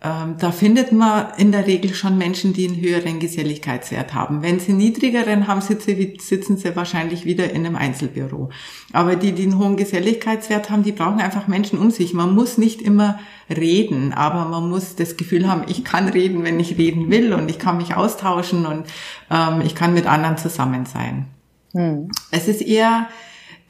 ähm, 0.00 0.36
da 0.38 0.52
findet 0.52 0.92
man 0.92 1.26
in 1.38 1.50
der 1.50 1.66
Regel 1.66 1.92
schon 1.92 2.18
Menschen, 2.18 2.52
die 2.52 2.68
einen 2.68 2.80
höheren 2.80 3.18
Geselligkeitswert 3.18 4.14
haben. 4.14 4.42
Wenn 4.42 4.60
sie 4.60 4.72
niedrigeren 4.72 5.48
haben, 5.48 5.60
sitzen 5.60 6.56
sie 6.56 6.76
wahrscheinlich 6.76 7.24
wieder 7.24 7.50
in 7.50 7.66
einem 7.66 7.74
Einzelbüro. 7.74 8.50
Aber 8.92 9.16
die, 9.16 9.32
die 9.32 9.42
einen 9.42 9.58
hohen 9.58 9.76
Geselligkeitswert 9.76 10.70
haben, 10.70 10.84
die 10.84 10.92
brauchen 10.92 11.20
einfach 11.20 11.48
Menschen 11.48 11.80
um 11.80 11.90
sich. 11.90 12.14
Man 12.14 12.32
muss 12.32 12.58
nicht 12.58 12.80
immer 12.80 13.18
reden, 13.50 14.12
aber 14.12 14.44
man 14.44 14.68
muss 14.68 14.94
das 14.94 15.16
Gefühl 15.16 15.48
haben, 15.48 15.64
ich 15.66 15.84
kann 15.84 16.08
reden, 16.08 16.44
wenn 16.44 16.60
ich 16.60 16.78
reden 16.78 17.10
will 17.10 17.32
und 17.32 17.50
ich 17.50 17.58
kann 17.58 17.76
mich 17.76 17.96
austauschen 17.96 18.66
und 18.66 18.86
ähm, 19.32 19.62
ich 19.64 19.74
kann 19.74 19.94
mit 19.94 20.06
anderen 20.06 20.38
zusammen 20.38 20.86
sein. 20.86 21.26
Hm. 21.74 22.08
Es 22.30 22.46
ist 22.46 22.62
eher 22.62 23.08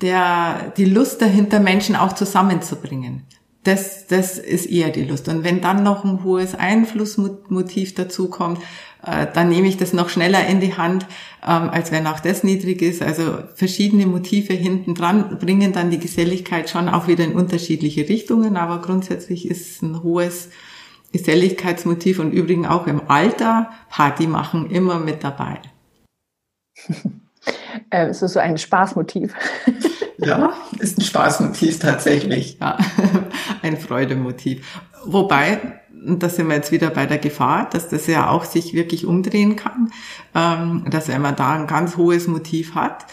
der, 0.03 0.75
die 0.77 0.85
Lust 0.85 1.23
dahinter, 1.23 1.59
Menschen 1.59 1.97
auch 1.97 2.13
zusammenzubringen 2.13 3.23
das, 3.69 4.07
das 4.07 4.39
ist 4.39 4.67
eher 4.67 4.89
die 4.89 5.05
Lust. 5.05 5.29
Und 5.29 5.45
wenn 5.45 5.61
dann 5.61 5.83
noch 5.83 6.05
ein 6.05 6.25
hohes 6.25 6.55
Einflussmotiv 6.55 7.95
dazu 7.95 8.29
kommt, 8.29 8.59
äh, 9.05 9.27
dann 9.33 9.51
nehme 9.51 9.69
ich 9.69 9.77
das 9.77 9.93
noch 9.93 10.09
schneller 10.09 10.47
in 10.47 10.61
die 10.61 10.75
Hand, 10.75 11.07
ähm, 11.47 11.69
als 11.71 11.93
wenn 11.93 12.07
auch 12.07 12.21
das 12.21 12.45
niedrig 12.45 12.81
ist. 12.81 13.03
Also 13.03 13.39
verschiedene 13.55 14.07
Motive 14.07 14.55
hinten 14.55 14.95
dran 14.95 15.39
bringen 15.39 15.73
dann 15.73 15.91
die 15.91 15.99
Geselligkeit 15.99 16.71
schon 16.71 16.89
auch 16.89 17.09
wieder 17.09 17.25
in 17.25 17.35
unterschiedliche 17.35 18.09
Richtungen, 18.09 18.57
aber 18.57 18.81
grundsätzlich 18.81 19.49
ist 19.49 19.83
ein 19.83 20.03
hohes 20.03 20.49
Geselligkeitsmotiv 21.13 22.19
und 22.19 22.33
übrigens 22.33 22.69
auch 22.69 22.87
im 22.87 23.03
Alter 23.09 23.71
Party 23.91 24.27
machen 24.27 24.71
immer 24.71 24.99
mit 24.99 25.23
dabei. 25.25 25.61
Äh, 27.91 28.11
ist 28.11 28.23
das 28.23 28.33
so 28.33 28.41
ein 28.41 28.59
Spaßmotiv? 28.59 29.35
Ja, 30.21 30.53
ist 30.81 30.99
ein 30.99 31.03
Spaßmotiv 31.03 31.79
tatsächlich, 31.79 32.59
ja. 32.61 32.77
Ein 33.63 33.77
Freudemotiv. 33.77 34.67
Wobei, 35.05 35.61
und 35.93 36.25
da 36.25 36.29
sind 36.29 36.49
wir 36.49 36.57
jetzt 36.57 36.73
wieder 36.73 36.91
bei 36.91 37.07
der 37.07 37.19
Gefahr, 37.19 37.69
dass 37.71 37.89
das 37.89 38.09
ja 38.09 38.29
auch 38.29 38.45
sich 38.45 38.75
wirklich 38.75 39.07
umdrehen 39.07 39.55
kann, 39.55 39.93
ähm, 40.35 40.87
dass 40.91 41.07
wenn 41.07 41.23
man 41.23 41.37
da 41.37 41.53
ein 41.53 41.69
ganz 41.69 41.97
hohes 41.97 42.27
Motiv 42.27 42.75
hat, 42.75 43.07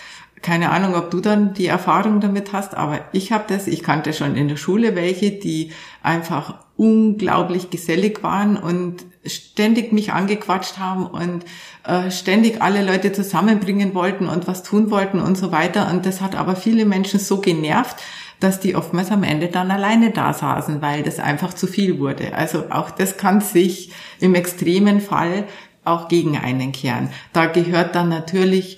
keine 0.46 0.70
Ahnung, 0.70 0.94
ob 0.94 1.10
du 1.10 1.22
dann 1.22 1.56
die 1.56 1.66
Erfahrung 1.66 2.20
damit 2.20 2.54
hast, 2.54 2.78
aber 2.78 3.00
ich 3.14 3.32
habe 3.32 3.46
das, 3.48 3.66
ich 3.66 3.82
kannte 3.82 4.14
schon 4.14 4.36
in 4.36 4.48
der 4.48 4.58
Schule 4.58 4.96
welche, 4.96 5.32
die 5.32 5.72
einfach 6.04 6.60
unglaublich 6.78 7.72
gesellig 7.72 8.22
waren 8.22 8.56
und 8.56 9.06
ständig 9.26 9.92
mich 9.92 10.14
angequatscht 10.14 10.78
haben 10.78 11.08
und 11.08 11.46
äh, 11.84 12.12
ständig 12.12 12.62
alle 12.62 12.86
Leute 12.86 13.12
zusammenbringen 13.12 13.96
wollten 13.96 14.28
und 14.28 14.48
was 14.48 14.62
tun 14.62 14.92
wollten 14.92 15.20
und 15.20 15.36
so 15.36 15.52
weiter. 15.52 15.90
Und 15.90 16.06
das 16.06 16.22
hat 16.22 16.36
aber 16.36 16.56
viele 16.56 16.86
Menschen 16.86 17.20
so 17.20 17.40
genervt, 17.40 17.96
dass 18.40 18.60
die 18.60 18.76
oftmals 18.76 19.10
am 19.10 19.24
Ende 19.24 19.48
dann 19.48 19.72
alleine 19.72 20.12
da 20.12 20.32
saßen, 20.32 20.80
weil 20.80 21.02
das 21.02 21.20
einfach 21.20 21.56
zu 21.56 21.66
viel 21.66 21.98
wurde. 21.98 22.36
Also 22.36 22.66
auch 22.70 22.92
das 22.92 23.18
kann 23.18 23.42
sich 23.42 23.92
im 24.20 24.36
extremen 24.36 25.02
Fall 25.02 25.46
auch 25.84 26.08
gegen 26.08 26.38
einen 26.38 26.72
kehren. 26.72 27.10
Da 27.34 27.48
gehört 27.48 27.96
dann 27.96 28.10
natürlich 28.10 28.78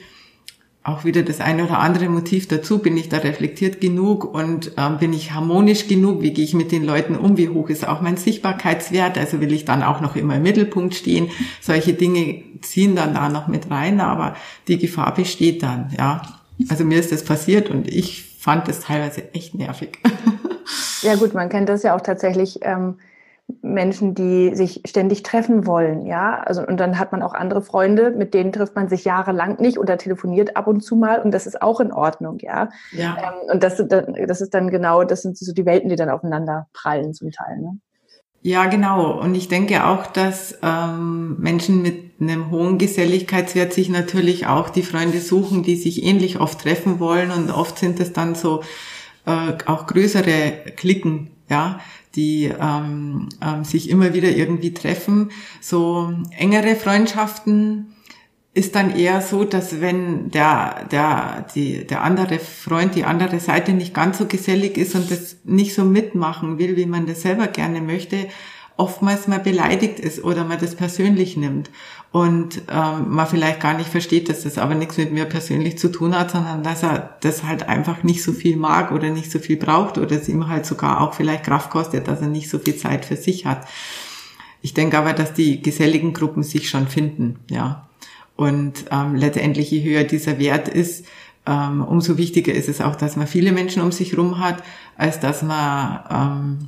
auch 0.87 1.03
wieder 1.03 1.21
das 1.21 1.41
eine 1.41 1.65
oder 1.65 1.79
andere 1.79 2.07
Motiv 2.07 2.47
dazu. 2.47 2.79
Bin 2.79 2.95
ich 2.95 3.09
da 3.09 3.17
reflektiert 3.17 3.81
genug 3.81 4.23
und 4.23 4.71
ähm, 4.77 4.97
bin 4.99 5.11
ich 5.11 5.33
harmonisch 5.33 5.87
genug? 5.87 6.21
Wie 6.21 6.31
gehe 6.31 6.45
ich 6.45 6.53
mit 6.53 6.71
den 6.71 6.85
Leuten 6.85 7.17
um? 7.17 7.35
Wie 7.35 7.49
hoch 7.49 7.69
ist 7.69 7.85
auch 7.85 7.99
mein 7.99 8.15
Sichtbarkeitswert? 8.15 9.17
Also 9.17 9.41
will 9.41 9.51
ich 9.51 9.65
dann 9.65 9.83
auch 9.83 9.99
noch 9.99 10.15
immer 10.15 10.37
im 10.37 10.43
Mittelpunkt 10.43 10.95
stehen? 10.95 11.29
Solche 11.59 11.93
Dinge 11.93 12.41
ziehen 12.61 12.95
dann 12.95 13.13
da 13.13 13.27
noch 13.27 13.47
mit 13.49 13.69
rein, 13.69 13.99
aber 13.99 14.37
die 14.69 14.77
Gefahr 14.77 15.13
besteht 15.13 15.61
dann, 15.61 15.93
ja. 15.97 16.21
Also 16.69 16.85
mir 16.85 16.99
ist 16.99 17.11
das 17.11 17.23
passiert 17.23 17.69
und 17.69 17.87
ich 17.87 18.23
fand 18.39 18.67
das 18.67 18.79
teilweise 18.79 19.33
echt 19.33 19.55
nervig. 19.55 19.99
Ja 21.03 21.15
gut, 21.15 21.33
man 21.33 21.47
kennt 21.47 21.69
das 21.69 21.83
ja 21.83 21.95
auch 21.95 22.01
tatsächlich. 22.01 22.59
Ähm 22.63 22.95
Menschen, 23.61 24.13
die 24.13 24.55
sich 24.55 24.81
ständig 24.85 25.23
treffen 25.23 25.65
wollen, 25.65 26.05
ja. 26.05 26.39
Also 26.39 26.65
und 26.65 26.77
dann 26.79 26.99
hat 26.99 27.11
man 27.11 27.21
auch 27.21 27.33
andere 27.33 27.61
Freunde, 27.61 28.11
mit 28.11 28.33
denen 28.33 28.51
trifft 28.51 28.75
man 28.75 28.89
sich 28.89 29.05
jahrelang 29.05 29.59
nicht 29.61 29.77
oder 29.77 29.97
telefoniert 29.97 30.57
ab 30.57 30.67
und 30.67 30.81
zu 30.81 30.95
mal 30.95 31.21
und 31.21 31.31
das 31.31 31.47
ist 31.47 31.61
auch 31.61 31.79
in 31.79 31.93
Ordnung, 31.93 32.39
ja. 32.41 32.69
ja. 32.91 33.17
Ähm, 33.17 33.49
und 33.53 33.63
das, 33.63 33.81
das 33.87 34.41
ist 34.41 34.53
dann 34.53 34.69
genau, 34.69 35.03
das 35.03 35.21
sind 35.21 35.37
so 35.37 35.53
die 35.53 35.65
Welten, 35.65 35.89
die 35.89 35.95
dann 35.95 36.09
aufeinander 36.09 36.67
prallen 36.73 37.13
zum 37.13 37.31
Teil. 37.31 37.57
Ne? 37.59 37.79
Ja, 38.41 38.65
genau. 38.65 39.19
Und 39.19 39.35
ich 39.35 39.47
denke 39.47 39.85
auch, 39.85 40.07
dass 40.07 40.57
ähm, 40.61 41.37
Menschen 41.39 41.81
mit 41.81 42.21
einem 42.21 42.51
hohen 42.51 42.77
Geselligkeitswert 42.77 43.73
sich 43.73 43.89
natürlich 43.89 44.47
auch 44.47 44.69
die 44.69 44.83
Freunde 44.83 45.19
suchen, 45.19 45.63
die 45.63 45.75
sich 45.75 46.03
ähnlich 46.03 46.39
oft 46.39 46.61
treffen 46.61 46.99
wollen 46.99 47.31
und 47.31 47.51
oft 47.51 47.77
sind 47.77 47.99
es 47.99 48.13
dann 48.13 48.35
so 48.35 48.61
äh, 49.25 49.53
auch 49.65 49.87
größere 49.87 50.71
Klicken, 50.75 51.31
ja, 51.49 51.79
die 52.15 52.45
ähm, 52.59 53.29
ähm, 53.41 53.63
sich 53.63 53.89
immer 53.89 54.13
wieder 54.13 54.29
irgendwie 54.29 54.73
treffen. 54.73 55.31
So 55.61 56.13
engere 56.37 56.75
Freundschaften 56.75 57.93
ist 58.57 58.75
dann 58.75 58.95
eher 58.95 59.21
so, 59.21 59.43
dass 59.43 59.81
wenn 59.81 60.31
der, 60.31 60.87
der, 60.91 61.45
die, 61.53 61.85
der 61.85 62.03
andere 62.03 62.39
Freund, 62.39 62.95
die 62.95 63.03
andere 63.03 63.39
Seite 63.39 63.71
nicht 63.73 63.93
ganz 63.93 64.17
so 64.17 64.25
gesellig 64.25 64.77
ist 64.77 64.95
und 64.95 65.11
das 65.11 65.37
nicht 65.43 65.75
so 65.75 65.85
mitmachen 65.85 66.57
will, 66.57 66.75
wie 66.75 66.87
man 66.87 67.05
das 67.05 67.21
selber 67.21 67.47
gerne 67.47 67.81
möchte, 67.81 68.27
oftmals 68.77 69.27
mal 69.27 69.39
beleidigt 69.39 69.99
ist 69.99 70.23
oder 70.23 70.43
man 70.43 70.59
das 70.59 70.75
persönlich 70.75 71.35
nimmt 71.35 71.69
und 72.11 72.61
ähm, 72.71 73.09
man 73.09 73.27
vielleicht 73.27 73.59
gar 73.59 73.75
nicht 73.75 73.89
versteht, 73.89 74.29
dass 74.29 74.43
das 74.43 74.57
aber 74.57 74.75
nichts 74.75 74.97
mit 74.97 75.11
mir 75.11 75.25
persönlich 75.25 75.77
zu 75.77 75.89
tun 75.89 76.17
hat, 76.17 76.31
sondern 76.31 76.63
dass 76.63 76.83
er 76.83 77.17
das 77.21 77.43
halt 77.43 77.67
einfach 77.67 78.03
nicht 78.03 78.23
so 78.23 78.31
viel 78.31 78.55
mag 78.55 78.91
oder 78.91 79.09
nicht 79.09 79.31
so 79.31 79.39
viel 79.39 79.57
braucht 79.57 79.97
oder 79.97 80.15
es 80.15 80.29
ihm 80.29 80.47
halt 80.47 80.65
sogar 80.65 81.01
auch 81.01 81.15
vielleicht 81.15 81.43
Kraft 81.43 81.71
kostet, 81.71 82.07
dass 82.07 82.21
er 82.21 82.27
nicht 82.27 82.49
so 82.49 82.59
viel 82.59 82.75
Zeit 82.75 83.03
für 83.03 83.17
sich 83.17 83.45
hat. 83.45 83.67
Ich 84.61 84.73
denke 84.73 84.97
aber, 84.97 85.13
dass 85.13 85.33
die 85.33 85.61
geselligen 85.61 86.13
Gruppen 86.13 86.43
sich 86.43 86.69
schon 86.69 86.87
finden, 86.87 87.39
ja. 87.49 87.87
Und 88.35 88.85
ähm, 88.91 89.15
letztendlich, 89.15 89.71
je 89.71 89.83
höher 89.83 90.03
dieser 90.03 90.37
Wert 90.37 90.67
ist, 90.67 91.05
ähm, 91.47 91.83
umso 91.83 92.17
wichtiger 92.17 92.53
ist 92.53 92.69
es 92.69 92.81
auch, 92.81 92.95
dass 92.95 93.15
man 93.15 93.25
viele 93.25 93.51
Menschen 93.51 93.81
um 93.81 93.91
sich 93.91 94.15
rum 94.15 94.39
hat, 94.39 94.61
als 94.95 95.19
dass 95.19 95.41
man 95.41 95.99
ähm, 96.11 96.67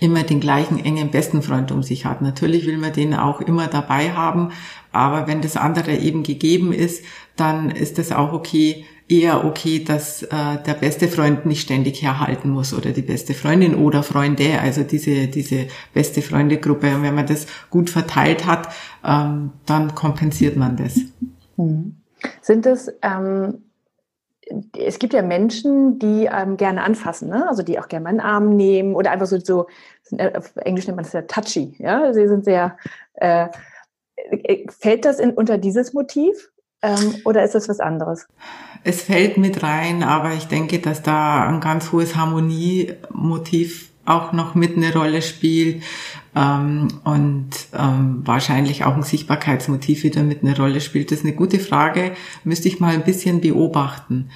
immer 0.00 0.22
den 0.22 0.40
gleichen 0.40 0.84
engen 0.84 1.10
besten 1.10 1.42
Freund 1.42 1.72
um 1.72 1.82
sich 1.82 2.04
hat. 2.04 2.22
Natürlich 2.22 2.66
will 2.66 2.78
man 2.78 2.92
den 2.92 3.14
auch 3.14 3.40
immer 3.40 3.66
dabei 3.66 4.12
haben, 4.12 4.50
aber 4.92 5.26
wenn 5.26 5.42
das 5.42 5.56
andere 5.56 5.96
eben 5.96 6.22
gegeben 6.22 6.72
ist, 6.72 7.04
dann 7.36 7.70
ist 7.70 7.98
es 7.98 8.12
auch 8.12 8.32
okay, 8.32 8.84
eher 9.08 9.44
okay, 9.44 9.82
dass 9.82 10.22
äh, 10.22 10.28
der 10.66 10.74
beste 10.74 11.08
Freund 11.08 11.46
nicht 11.46 11.62
ständig 11.62 12.02
herhalten 12.02 12.50
muss 12.50 12.74
oder 12.74 12.90
die 12.90 13.02
beste 13.02 13.34
Freundin 13.34 13.74
oder 13.74 14.02
Freunde, 14.02 14.60
also 14.60 14.82
diese, 14.82 15.28
diese 15.28 15.66
beste 15.94 16.20
Freundegruppe. 16.20 16.94
Und 16.94 17.02
wenn 17.02 17.14
man 17.14 17.26
das 17.26 17.46
gut 17.70 17.90
verteilt 17.90 18.46
hat, 18.46 18.68
ähm, 19.04 19.52
dann 19.66 19.94
kompensiert 19.94 20.56
man 20.56 20.76
das. 20.76 21.00
Hm. 21.56 21.96
Sind 22.42 22.66
es 22.66 22.90
ähm, 23.02 23.62
es 24.76 24.98
gibt 24.98 25.12
ja 25.12 25.22
Menschen, 25.22 25.98
die 25.98 26.28
ähm, 26.32 26.56
gerne 26.56 26.82
anfassen, 26.82 27.28
ne? 27.28 27.48
also 27.48 27.62
die 27.62 27.78
auch 27.78 27.88
gerne 27.88 28.04
meinen 28.04 28.20
Arm 28.20 28.56
nehmen 28.56 28.94
oder 28.94 29.10
einfach 29.10 29.26
so, 29.26 29.38
so 29.38 29.66
äh, 30.16 30.36
auf 30.36 30.56
Englisch 30.56 30.86
nennt 30.86 30.96
man 30.96 31.04
das 31.04 31.12
ja 31.12 31.22
touchy, 31.22 31.74
ja, 31.78 32.12
sie 32.12 32.28
sind 32.28 32.44
sehr, 32.44 32.76
äh, 33.14 33.48
äh, 34.16 34.66
fällt 34.68 35.04
das 35.04 35.18
in, 35.18 35.32
unter 35.32 35.58
dieses 35.58 35.92
Motiv 35.92 36.50
ähm, 36.82 37.16
oder 37.24 37.44
ist 37.44 37.54
das 37.54 37.68
was 37.68 37.80
anderes? 37.80 38.26
Es 38.84 39.02
fällt 39.02 39.36
mit 39.36 39.62
rein, 39.62 40.02
aber 40.02 40.32
ich 40.34 40.46
denke, 40.46 40.78
dass 40.78 41.02
da 41.02 41.48
ein 41.48 41.60
ganz 41.60 41.92
hohes 41.92 42.14
Harmoniemotiv 42.16 43.90
auch 44.08 44.32
noch 44.32 44.54
mit 44.54 44.76
eine 44.76 44.92
Rolle 44.92 45.22
spielt 45.22 45.82
ähm, 46.34 46.88
und 47.04 47.50
ähm, 47.72 48.22
wahrscheinlich 48.24 48.84
auch 48.84 48.96
ein 48.96 49.02
Sichtbarkeitsmotiv 49.02 50.02
wieder 50.02 50.22
mit 50.22 50.42
eine 50.42 50.56
Rolle 50.56 50.80
spielt. 50.80 51.10
Das 51.10 51.20
ist 51.20 51.24
eine 51.24 51.34
gute 51.34 51.58
Frage, 51.58 52.12
müsste 52.44 52.68
ich 52.68 52.80
mal 52.80 52.94
ein 52.94 53.04
bisschen 53.04 53.40
beobachten. 53.40 54.30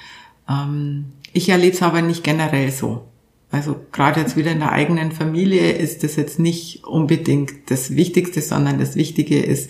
Ähm, 0.49 1.13
ich 1.31 1.49
erlebe 1.49 1.75
es 1.75 1.81
aber 1.81 2.01
nicht 2.01 2.23
generell 2.23 2.71
so. 2.71 3.07
Also 3.51 3.75
gerade 3.91 4.19
jetzt 4.19 4.35
wieder 4.35 4.51
in 4.51 4.59
der 4.59 4.71
eigenen 4.71 5.11
Familie 5.11 5.73
ist 5.73 6.03
das 6.03 6.15
jetzt 6.15 6.39
nicht 6.39 6.85
unbedingt 6.85 7.69
das 7.69 7.95
Wichtigste, 7.95 8.41
sondern 8.41 8.79
das 8.79 8.95
Wichtige 8.95 9.39
ist, 9.39 9.69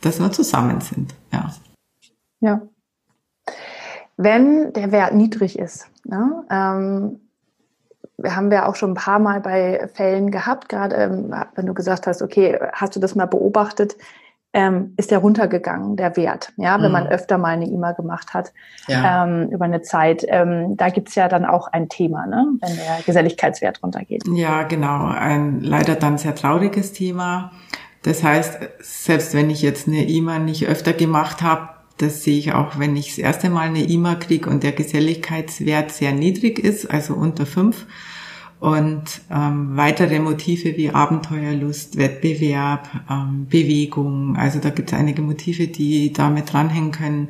dass 0.00 0.20
wir 0.20 0.30
zusammen 0.30 0.80
sind. 0.80 1.14
Ja. 1.32 1.52
Ja. 2.40 2.62
Wenn 4.16 4.72
der 4.72 4.92
Wert 4.92 5.14
niedrig 5.14 5.58
ist, 5.58 5.88
ne, 6.04 6.44
ähm, 6.48 7.20
haben 8.22 8.50
wir 8.50 8.68
auch 8.68 8.76
schon 8.76 8.92
ein 8.92 8.94
paar 8.96 9.18
Mal 9.18 9.40
bei 9.40 9.88
Fällen 9.94 10.30
gehabt, 10.30 10.68
gerade 10.68 10.96
ähm, 10.96 11.34
wenn 11.54 11.66
du 11.66 11.74
gesagt 11.74 12.06
hast, 12.06 12.22
okay, 12.22 12.58
hast 12.72 12.94
du 12.94 13.00
das 13.00 13.14
mal 13.14 13.26
beobachtet, 13.26 13.96
ähm, 14.52 14.94
ist 14.96 15.10
der 15.10 15.18
runtergegangen, 15.18 15.96
der 15.96 16.16
Wert, 16.16 16.52
ja, 16.56 16.76
wenn 16.76 16.86
mhm. 16.86 16.92
man 16.92 17.06
öfter 17.08 17.38
mal 17.38 17.48
eine 17.48 17.68
IMA 17.68 17.92
gemacht 17.92 18.34
hat 18.34 18.52
ja. 18.86 19.24
ähm, 19.24 19.48
über 19.50 19.64
eine 19.64 19.82
Zeit. 19.82 20.24
Ähm, 20.28 20.76
da 20.76 20.90
gibt's 20.90 21.16
ja 21.16 21.26
dann 21.28 21.44
auch 21.44 21.66
ein 21.66 21.88
Thema, 21.88 22.26
ne, 22.26 22.46
wenn 22.60 22.76
der 22.76 23.02
Geselligkeitswert 23.04 23.82
runtergeht. 23.82 24.22
Ja, 24.28 24.62
genau, 24.62 25.06
ein 25.06 25.60
leider 25.60 25.96
dann 25.96 26.18
sehr 26.18 26.36
trauriges 26.36 26.92
Thema. 26.92 27.50
Das 28.04 28.22
heißt, 28.22 28.58
selbst 28.80 29.34
wenn 29.34 29.50
ich 29.50 29.60
jetzt 29.60 29.88
eine 29.88 30.04
IMA 30.08 30.38
nicht 30.38 30.68
öfter 30.68 30.92
gemacht 30.92 31.42
habe, 31.42 31.70
das 31.98 32.24
sehe 32.24 32.38
ich 32.38 32.52
auch, 32.52 32.78
wenn 32.78 32.96
ich 32.96 33.08
das 33.08 33.18
erste 33.18 33.50
Mal 33.50 33.68
eine 33.68 33.84
IMA 33.84 34.16
kriege 34.16 34.50
und 34.50 34.62
der 34.62 34.72
Geselligkeitswert 34.72 35.92
sehr 35.92 36.12
niedrig 36.12 36.58
ist, 36.58 36.90
also 36.90 37.14
unter 37.14 37.46
fünf. 37.46 37.86
Und 38.60 39.20
ähm, 39.30 39.76
weitere 39.76 40.18
Motive 40.20 40.76
wie 40.78 40.90
Abenteuerlust, 40.90 41.98
Wettbewerb, 41.98 42.88
ähm, 43.10 43.46
Bewegung, 43.50 44.36
also 44.36 44.58
da 44.58 44.70
gibt 44.70 44.90
es 44.90 44.98
einige 44.98 45.20
Motive, 45.20 45.66
die 45.66 46.12
damit 46.14 46.52
dranhängen 46.52 46.90
können, 46.90 47.28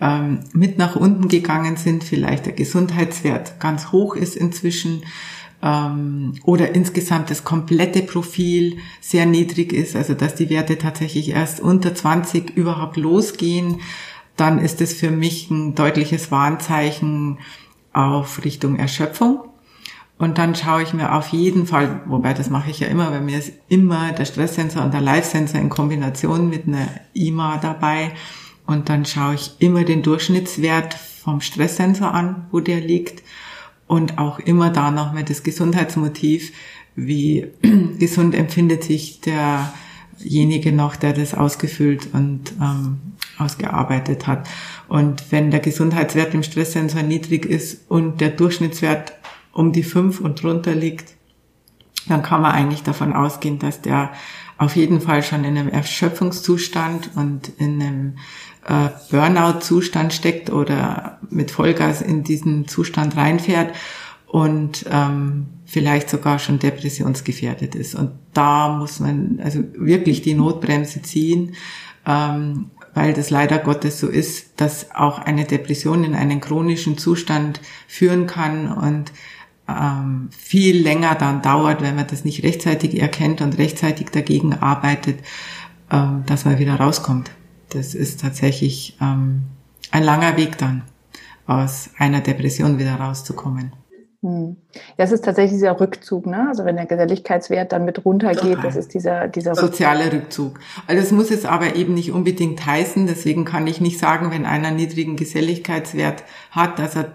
ähm, 0.00 0.40
mit 0.52 0.76
nach 0.76 0.94
unten 0.94 1.28
gegangen 1.28 1.76
sind, 1.76 2.04
vielleicht 2.04 2.44
der 2.44 2.52
Gesundheitswert 2.52 3.58
ganz 3.58 3.90
hoch 3.90 4.16
ist 4.16 4.36
inzwischen 4.36 5.02
ähm, 5.62 6.34
oder 6.44 6.74
insgesamt 6.74 7.30
das 7.30 7.44
komplette 7.44 8.02
Profil 8.02 8.78
sehr 9.00 9.26
niedrig 9.26 9.72
ist, 9.72 9.96
also 9.96 10.14
dass 10.14 10.34
die 10.34 10.50
Werte 10.50 10.78
tatsächlich 10.78 11.30
erst 11.30 11.60
unter 11.60 11.94
20 11.94 12.56
überhaupt 12.56 12.96
losgehen, 12.96 13.80
dann 14.36 14.58
ist 14.58 14.80
es 14.80 14.92
für 14.92 15.10
mich 15.10 15.50
ein 15.50 15.74
deutliches 15.74 16.30
Warnzeichen 16.30 17.38
auf 17.92 18.44
Richtung 18.44 18.76
Erschöpfung. 18.76 19.40
Und 20.18 20.38
dann 20.38 20.54
schaue 20.54 20.82
ich 20.82 20.94
mir 20.94 21.14
auf 21.14 21.28
jeden 21.28 21.66
Fall, 21.66 22.00
wobei 22.06 22.32
das 22.32 22.48
mache 22.48 22.70
ich 22.70 22.80
ja 22.80 22.88
immer, 22.88 23.10
bei 23.10 23.20
mir 23.20 23.38
ist 23.38 23.52
immer 23.68 24.12
der 24.12 24.24
Stresssensor 24.24 24.82
und 24.82 24.94
der 24.94 25.02
Live-Sensor 25.02 25.60
in 25.60 25.68
Kombination 25.68 26.48
mit 26.48 26.66
einer 26.66 26.88
IMA 27.12 27.58
dabei. 27.58 28.12
Und 28.66 28.88
dann 28.88 29.04
schaue 29.04 29.34
ich 29.34 29.52
immer 29.58 29.84
den 29.84 30.02
Durchschnittswert 30.02 30.94
vom 30.94 31.40
Stresssensor 31.40 32.12
an, 32.12 32.46
wo 32.50 32.60
der 32.60 32.80
liegt. 32.80 33.22
Und 33.86 34.18
auch 34.18 34.38
immer 34.40 34.70
da 34.70 34.90
nochmal 34.90 35.24
das 35.24 35.42
Gesundheitsmotiv, 35.42 36.52
wie 36.96 37.46
gesund 37.98 38.34
empfindet 38.34 38.84
sich 38.84 39.20
derjenige 39.20 40.72
noch, 40.72 40.96
der 40.96 41.12
das 41.12 41.34
ausgefüllt 41.34 42.08
und 42.12 42.52
ähm, 42.60 42.98
ausgearbeitet 43.38 44.26
hat. 44.26 44.48
Und 44.88 45.30
wenn 45.30 45.50
der 45.50 45.60
Gesundheitswert 45.60 46.34
im 46.34 46.42
Stresssensor 46.42 47.02
niedrig 47.02 47.44
ist 47.46 47.88
und 47.88 48.20
der 48.20 48.30
Durchschnittswert 48.30 49.12
um 49.52 49.72
die 49.72 49.84
fünf 49.84 50.20
und 50.20 50.42
drunter 50.42 50.74
liegt, 50.74 51.14
dann 52.08 52.22
kann 52.22 52.42
man 52.42 52.52
eigentlich 52.52 52.82
davon 52.82 53.12
ausgehen, 53.12 53.58
dass 53.58 53.82
der 53.82 54.10
auf 54.58 54.76
jeden 54.76 55.00
Fall 55.00 55.22
schon 55.22 55.44
in 55.44 55.56
einem 55.56 55.68
Erschöpfungszustand 55.68 57.10
und 57.14 57.50
in 57.58 57.82
einem 57.82 58.18
äh, 58.66 58.88
Burnout-Zustand 59.10 60.12
steckt 60.12 60.50
oder 60.50 61.18
mit 61.30 61.50
Vollgas 61.50 62.02
in 62.02 62.24
diesen 62.24 62.66
Zustand 62.66 63.16
reinfährt 63.16 63.74
und 64.26 64.86
ähm, 64.90 65.46
vielleicht 65.66 66.10
sogar 66.10 66.38
schon 66.38 66.58
depressionsgefährdet 66.58 67.74
ist. 67.74 67.94
Und 67.94 68.12
da 68.32 68.68
muss 68.68 69.00
man 69.00 69.40
also 69.42 69.62
wirklich 69.74 70.22
die 70.22 70.34
Notbremse 70.34 71.02
ziehen, 71.02 71.54
ähm, 72.06 72.70
weil 72.94 73.12
das 73.12 73.30
leider 73.30 73.58
Gottes 73.58 74.00
so 74.00 74.08
ist, 74.08 74.60
dass 74.60 74.94
auch 74.94 75.18
eine 75.18 75.44
Depression 75.44 76.02
in 76.02 76.14
einen 76.14 76.40
chronischen 76.40 76.96
Zustand 76.96 77.60
führen 77.86 78.26
kann 78.26 78.72
und 78.72 79.12
ähm, 79.68 80.28
viel 80.30 80.82
länger 80.82 81.14
dann 81.14 81.42
dauert, 81.42 81.82
wenn 81.82 81.96
man 81.96 82.06
das 82.06 82.24
nicht 82.24 82.42
rechtzeitig 82.42 83.00
erkennt 83.00 83.40
und 83.40 83.58
rechtzeitig 83.58 84.10
dagegen 84.10 84.54
arbeitet, 84.54 85.20
ähm, 85.90 86.24
dass 86.26 86.44
man 86.44 86.58
wieder 86.58 86.76
rauskommt. 86.76 87.30
Das 87.70 87.94
ist 87.94 88.20
tatsächlich 88.20 88.96
ähm, 89.00 89.42
ein 89.90 90.02
langer 90.02 90.36
Weg 90.36 90.58
dann, 90.58 90.82
aus 91.46 91.90
einer 91.98 92.20
Depression 92.20 92.78
wieder 92.78 92.94
rauszukommen. 92.96 93.72
Hm. 94.22 94.56
Ja, 94.98 95.04
es 95.04 95.12
ist 95.12 95.24
tatsächlich 95.24 95.52
dieser 95.52 95.78
Rückzug, 95.78 96.26
ne? 96.26 96.46
Also 96.48 96.64
wenn 96.64 96.76
der 96.76 96.86
Geselligkeitswert 96.86 97.72
dann 97.72 97.84
mit 97.84 98.04
runtergeht, 98.04 98.58
das 98.62 98.74
ist 98.74 98.94
dieser, 98.94 99.28
dieser 99.28 99.54
soziale 99.54 100.12
Rückzug. 100.12 100.58
Also 100.86 101.02
das 101.02 101.12
muss 101.12 101.30
es 101.30 101.44
aber 101.44 101.76
eben 101.76 101.94
nicht 101.94 102.12
unbedingt 102.12 102.64
heißen. 102.64 103.06
Deswegen 103.06 103.44
kann 103.44 103.66
ich 103.66 103.80
nicht 103.80 103.98
sagen, 103.98 104.30
wenn 104.30 104.46
einer 104.46 104.68
einen 104.68 104.76
niedrigen 104.76 105.16
Geselligkeitswert 105.16 106.24
hat, 106.50 106.78
dass 106.78 106.96
er 106.96 107.12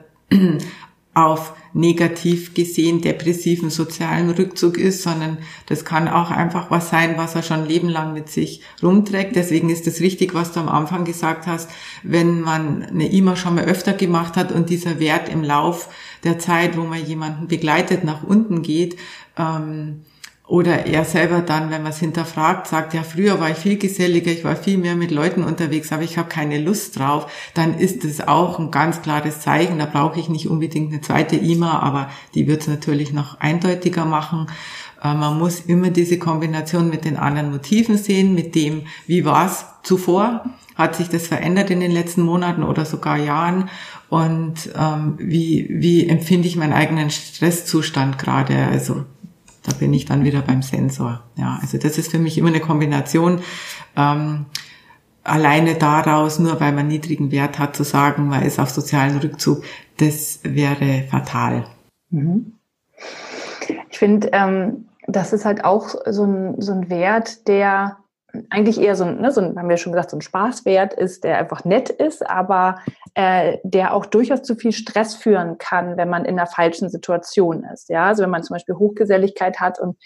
auf 1.13 1.53
negativ 1.74 2.53
gesehen 2.53 3.01
depressiven 3.01 3.70
sozialen 3.70 4.30
Rückzug 4.30 4.77
ist, 4.77 5.03
sondern 5.03 5.39
das 5.65 5.84
kann 5.84 6.08
auch 6.08 6.32
einfach 6.32 6.72
was 6.72 6.89
sein, 6.89 7.18
was 7.18 7.36
er 7.36 7.44
schon 7.44 7.65
lebenlang 7.65 8.13
mit 8.13 8.30
sich 8.30 8.62
rumträgt. 8.82 9.36
Deswegen 9.36 9.70
ist 9.70 9.88
es 9.88 10.00
richtig, 10.00 10.34
was 10.34 10.53
du 10.53 10.62
am 10.62 10.70
Anfang 10.70 11.03
gesagt 11.03 11.48
hast, 11.48 11.70
wenn 12.03 12.41
man 12.41 12.84
eine 12.84 13.12
IMA 13.12 13.36
schon 13.36 13.56
mal 13.56 13.65
öfter 13.65 13.94
gemacht 13.94 14.38
hat 14.38 14.51
und 14.51 14.70
dieser 14.70 15.00
Wert 15.00 15.27
im 15.27 15.44
Lauf 15.44 15.89
der 16.24 16.39
Zeit, 16.39 16.77
wo 16.77 16.84
man 16.84 17.06
jemanden 17.06 17.48
begleitet, 17.48 18.03
nach 18.03 18.24
unten 18.24 18.62
geht, 18.62 18.98
ähm, 19.38 20.03
oder 20.51 20.86
er 20.86 21.05
selber 21.05 21.39
dann, 21.39 21.72
wenn 21.72 21.81
man 21.81 21.93
es 21.93 22.00
hinterfragt, 22.00 22.67
sagt, 22.67 22.93
ja, 22.93 23.03
früher 23.03 23.39
war 23.39 23.51
ich 23.51 23.55
viel 23.55 23.77
geselliger, 23.77 24.34
ich 24.34 24.43
war 24.43 24.58
viel 24.58 24.77
mehr 24.77 24.98
mit 24.98 25.10
Leuten 25.10 25.46
unterwegs, 25.46 25.93
aber 25.93 26.03
ich 26.03 26.17
habe 26.17 26.27
keine 26.27 26.60
Lust 26.60 27.00
drauf, 27.00 27.31
dann 27.53 27.79
ist 27.79 28.03
es 28.03 28.20
auch 28.20 28.60
ein 28.60 28.70
ganz 28.70 29.01
klares 29.01 29.39
Zeichen. 29.39 29.79
Da 29.79 29.86
brauche 29.86 30.20
ich 30.20 30.27
nicht 30.27 30.50
unbedingt 30.50 30.91
eine 30.91 31.00
zweite 31.00 31.38
IMA, 31.38 31.79
aber 31.79 32.10
die 32.36 32.48
wird 32.48 32.63
es 32.63 32.67
natürlich 32.67 33.13
noch 33.13 33.39
eindeutiger 33.39 34.03
machen. 34.03 34.48
Äh, 35.01 35.13
man 35.13 35.39
muss 35.39 35.62
immer 35.62 35.89
diese 35.89 36.20
Kombination 36.20 36.89
mit 36.89 37.05
den 37.05 37.15
anderen 37.15 37.51
Motiven 37.51 37.96
sehen, 37.96 38.36
mit 38.36 38.53
dem, 38.53 38.88
wie 39.08 39.24
war 39.24 39.46
es 39.46 39.63
zuvor, 39.84 40.43
hat 40.75 40.97
sich 40.97 41.08
das 41.08 41.28
verändert 41.28 41.69
in 41.69 41.80
den 41.80 41.91
letzten 41.91 42.23
Monaten 42.23 42.63
oder 42.63 42.84
sogar 42.84 43.15
Jahren 43.15 43.69
und 44.10 44.69
ähm, 44.78 45.13
wie, 45.17 45.67
wie 45.69 46.10
empfinde 46.10 46.49
ich 46.49 46.58
meinen 46.58 46.73
eigenen 46.73 47.10
Stresszustand 47.10 48.17
gerade. 48.17 48.65
Also 48.65 49.06
da 49.63 49.74
bin 49.74 49.93
ich 49.93 50.06
dann 50.06 50.24
wieder 50.24 50.41
beim 50.41 50.62
Sensor. 50.62 51.24
Ja, 51.36 51.60
also 51.62 51.78
das 51.78 51.97
ist 51.97 52.12
für 52.12 52.19
mich 52.19 52.38
immer 52.38 52.50
eine 52.50 52.60
Kombination. 52.60 53.41
Ähm, 53.95 54.45
alleine 55.24 55.76
daraus, 55.76 56.39
nur 56.39 56.60
weil 56.60 56.71
man 56.71 56.88
niedrigen 56.88 57.32
Wert 57.32 57.60
hat, 57.60 57.76
zu 57.76 57.84
sagen, 57.84 58.28
man 58.28 58.43
ist 58.43 58.60
auf 58.60 58.69
sozialen 58.69 59.17
Rückzug, 59.17 59.63
das 59.97 60.39
wäre 60.43 61.04
fatal. 61.10 61.65
Mhm. 62.10 62.54
Ich 63.89 64.00
finde, 64.00 64.30
ähm, 64.34 64.88
das 65.08 65.34
ist 65.34 65.45
halt 65.45 65.63
auch 65.63 65.89
so 66.06 66.26
ein, 66.26 66.60
so 66.62 66.71
ein 66.71 66.89
Wert, 66.89 67.47
der 67.47 67.97
eigentlich 68.50 68.80
eher 68.80 68.95
so 68.95 69.04
ein, 69.04 69.19
ne, 69.19 69.32
so 69.32 69.41
ein, 69.41 69.58
haben 69.58 69.69
wir 69.69 69.78
schon 69.78 69.91
gesagt, 69.91 70.12
so 70.12 70.17
ein 70.17 70.21
Spaßwert 70.21 70.93
ist, 70.93 71.24
der 71.24 71.38
einfach 71.38 71.65
nett 71.65 71.89
ist, 71.89 72.28
aber 72.28 72.80
äh, 73.13 73.58
der 73.63 73.93
auch 73.93 74.06
durchaus 74.06 74.41
zu 74.41 74.56
viel 74.56 74.71
Stress 74.71 75.15
führen 75.15 75.58
kann, 75.58 75.97
wenn 75.97 76.10
man 76.10 76.26
in 76.26 76.39
einer 76.39 76.47
falschen 76.47 76.89
Situation 76.89 77.63
ist. 77.65 77.89
Ja, 77.89 78.06
also 78.08 78.24
wenn 78.24 78.30
man 78.30 78.43
zum 78.43 78.56
Beispiel 78.56 78.76
Hochgeselligkeit 78.76 79.60
hat 79.60 79.80
und 79.80 79.97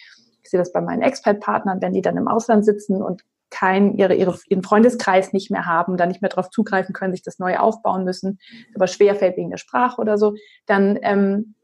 ich 0.44 0.50
sehe 0.50 0.60
das 0.60 0.72
bei 0.72 0.82
meinen 0.82 1.02
Expat-Partnern, 1.02 1.82
wenn 1.82 1.94
die 1.94 2.02
dann 2.02 2.18
im 2.18 2.28
Ausland 2.28 2.66
sitzen 2.66 3.02
und 3.02 3.24
kein, 3.52 3.96
ihre, 3.96 4.16
ihre, 4.16 4.38
ihren 4.50 4.64
Freundeskreis 4.64 5.34
nicht 5.34 5.50
mehr 5.50 5.66
haben, 5.66 5.98
dann 5.98 6.10
nicht 6.10 6.22
mehr 6.22 6.30
darauf 6.30 6.50
zugreifen 6.50 6.94
können, 6.94 7.14
sich 7.14 7.24
das 7.24 7.40
neu 7.40 7.58
aufbauen 7.58 8.04
müssen, 8.04 8.40
aber 8.76 8.88
schwer 8.88 9.16
fällt 9.16 9.38
wegen 9.38 9.50
der 9.50 9.58
Sprache 9.58 10.02
oder 10.02 10.18
so, 10.18 10.36
dann 10.66 11.00
ähm, 11.02 11.56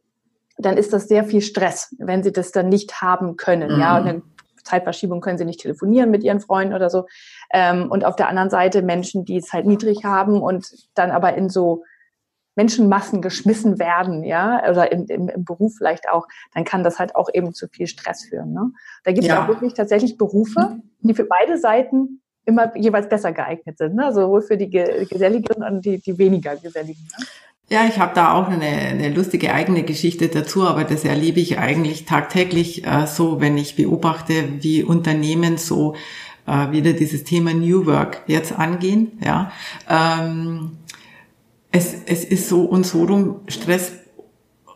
dann 0.62 0.78
ist 0.78 0.94
das 0.94 1.08
sehr 1.08 1.24
viel 1.24 1.42
Stress, 1.42 1.96
wenn 1.98 2.24
sie 2.24 2.32
das 2.32 2.52
dann 2.52 2.70
nicht 2.70 3.02
haben 3.02 3.36
können. 3.36 3.74
Mhm. 3.74 3.80
Ja, 3.80 3.98
und 3.98 4.06
dann 4.06 4.24
Zeitverschiebung 4.64 5.22
können 5.22 5.38
sie 5.38 5.46
nicht 5.46 5.62
telefonieren 5.62 6.12
mit 6.12 6.24
ihren 6.24 6.40
Freunden 6.40 6.74
oder 6.74 6.90
so. 6.90 7.06
Ähm, 7.52 7.92
und 7.92 8.06
auf 8.06 8.16
der 8.16 8.28
anderen 8.28 8.50
Seite 8.50 8.82
Menschen, 8.82 9.26
die 9.26 9.38
es 9.38 9.54
halt 9.54 9.66
niedrig 9.66 10.04
haben 10.04 10.42
und 10.42 10.68
dann 10.96 11.12
aber 11.12 11.34
in 11.36 11.50
so 11.50 11.84
Menschenmassen 12.56 13.22
geschmissen 13.22 13.80
werden, 13.80 14.24
ja, 14.24 14.70
oder 14.70 14.92
im, 14.92 15.06
im, 15.08 15.30
im 15.30 15.46
Beruf 15.46 15.76
vielleicht 15.78 16.10
auch, 16.10 16.28
dann 16.54 16.66
kann 16.66 16.84
das 16.84 17.00
halt 17.00 17.16
auch 17.16 17.30
eben 17.34 17.54
zu 17.54 17.68
viel 17.70 17.88
Stress 17.88 18.26
führen. 18.26 18.54
Ne? 18.54 18.72
Da 19.04 19.12
gibt 19.12 19.24
es 19.24 19.30
ja. 19.30 19.44
auch 19.44 19.48
wirklich 19.48 19.74
tatsächlich 19.74 20.18
Berufe, 20.18 20.80
die 21.00 21.14
für 21.14 21.24
beide 21.24 21.58
Seiten 21.58 22.22
immer 22.46 22.76
jeweils 22.76 23.08
besser 23.08 23.32
geeignet 23.32 23.78
sind, 23.78 23.96
ne? 23.96 24.12
sowohl 24.14 24.42
für 24.42 24.58
die 24.58 24.70
Geselligen 24.70 25.64
und 25.64 25.86
die, 25.86 26.02
die 26.02 26.18
weniger 26.18 26.56
Geselligen. 26.58 27.08
Ne? 27.18 27.26
Ja, 27.72 27.86
ich 27.88 28.00
habe 28.00 28.14
da 28.14 28.34
auch 28.34 28.50
eine, 28.50 28.66
eine 28.66 29.10
lustige 29.14 29.54
eigene 29.54 29.84
Geschichte 29.84 30.28
dazu, 30.28 30.68
aber 30.68 30.84
das 30.84 31.06
erlebe 31.06 31.40
ich 31.40 31.58
eigentlich 31.58 32.04
tagtäglich 32.04 32.86
äh, 32.86 33.08
so, 33.08 33.40
wenn 33.40 33.58
ich 33.58 33.78
beobachte, 33.78 34.44
wie 34.60 34.84
Unternehmen 34.84 35.58
so 35.58 35.96
äh, 36.48 36.72
wieder 36.72 36.92
dieses 36.92 37.24
Thema 37.24 37.54
New 37.54 37.86
Work 37.86 38.24
jetzt 38.28 38.52
angehen. 38.52 39.14
Ja, 39.24 39.54
ähm, 39.90 40.80
es, 41.72 41.96
es 42.08 42.26
ist 42.26 42.50
so 42.50 42.64
und 42.64 42.86
so 42.86 43.06
rum 43.06 43.40
Stress, 43.48 43.94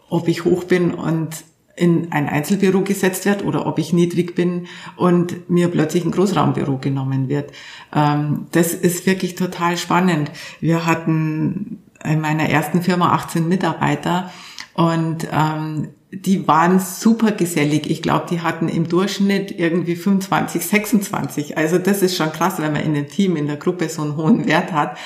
ob 0.10 0.30
ich 0.30 0.46
hoch 0.46 0.64
bin 0.64 0.94
und 0.94 1.44
in 1.76 2.14
ein 2.14 2.30
Einzelbüro 2.30 2.80
gesetzt 2.80 3.26
wird 3.26 3.44
oder 3.44 3.68
ob 3.68 3.78
ich 3.78 3.92
niedrig 3.92 4.36
bin 4.36 4.68
und 4.96 5.50
mir 5.50 5.68
plötzlich 5.68 6.06
ein 6.06 6.12
Großraumbüro 6.12 6.78
genommen 6.78 7.28
wird. 7.28 7.52
Ähm, 7.94 8.48
das 8.54 8.74
ist 8.74 9.06
wirklich 9.06 9.36
total 9.36 9.76
spannend. 9.76 10.32
Wir 10.62 10.86
hatten 10.86 11.82
in 12.06 12.22
meiner 12.22 12.50
ersten 12.50 12.82
Firma 12.82 13.14
18 13.14 13.48
Mitarbeiter 13.48 14.32
und 14.74 15.28
ähm, 15.32 15.90
die 16.12 16.48
waren 16.48 16.80
super 16.80 17.32
gesellig. 17.32 17.90
Ich 17.90 18.02
glaube, 18.02 18.28
die 18.30 18.42
hatten 18.42 18.70
im 18.70 18.88
Durchschnitt 18.88 19.58
irgendwie 19.58 19.96
25, 19.96 20.66
26. 20.66 21.58
Also 21.58 21.78
das 21.78 22.02
ist 22.02 22.16
schon 22.16 22.32
krass, 22.32 22.56
wenn 22.60 22.74
man 22.74 22.84
in 22.84 22.96
einem 22.96 23.08
Team, 23.08 23.36
in 23.36 23.48
der 23.48 23.58
Gruppe 23.58 23.90
so 23.90 24.02
einen 24.02 24.16
hohen 24.16 24.48
Wert 24.48 24.72
hat. 24.72 24.98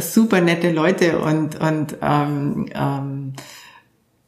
Super 0.00 0.40
nette 0.40 0.72
Leute 0.72 1.18
und, 1.18 1.60
und 1.60 1.96
ähm, 2.02 2.66
ähm, 2.74 3.32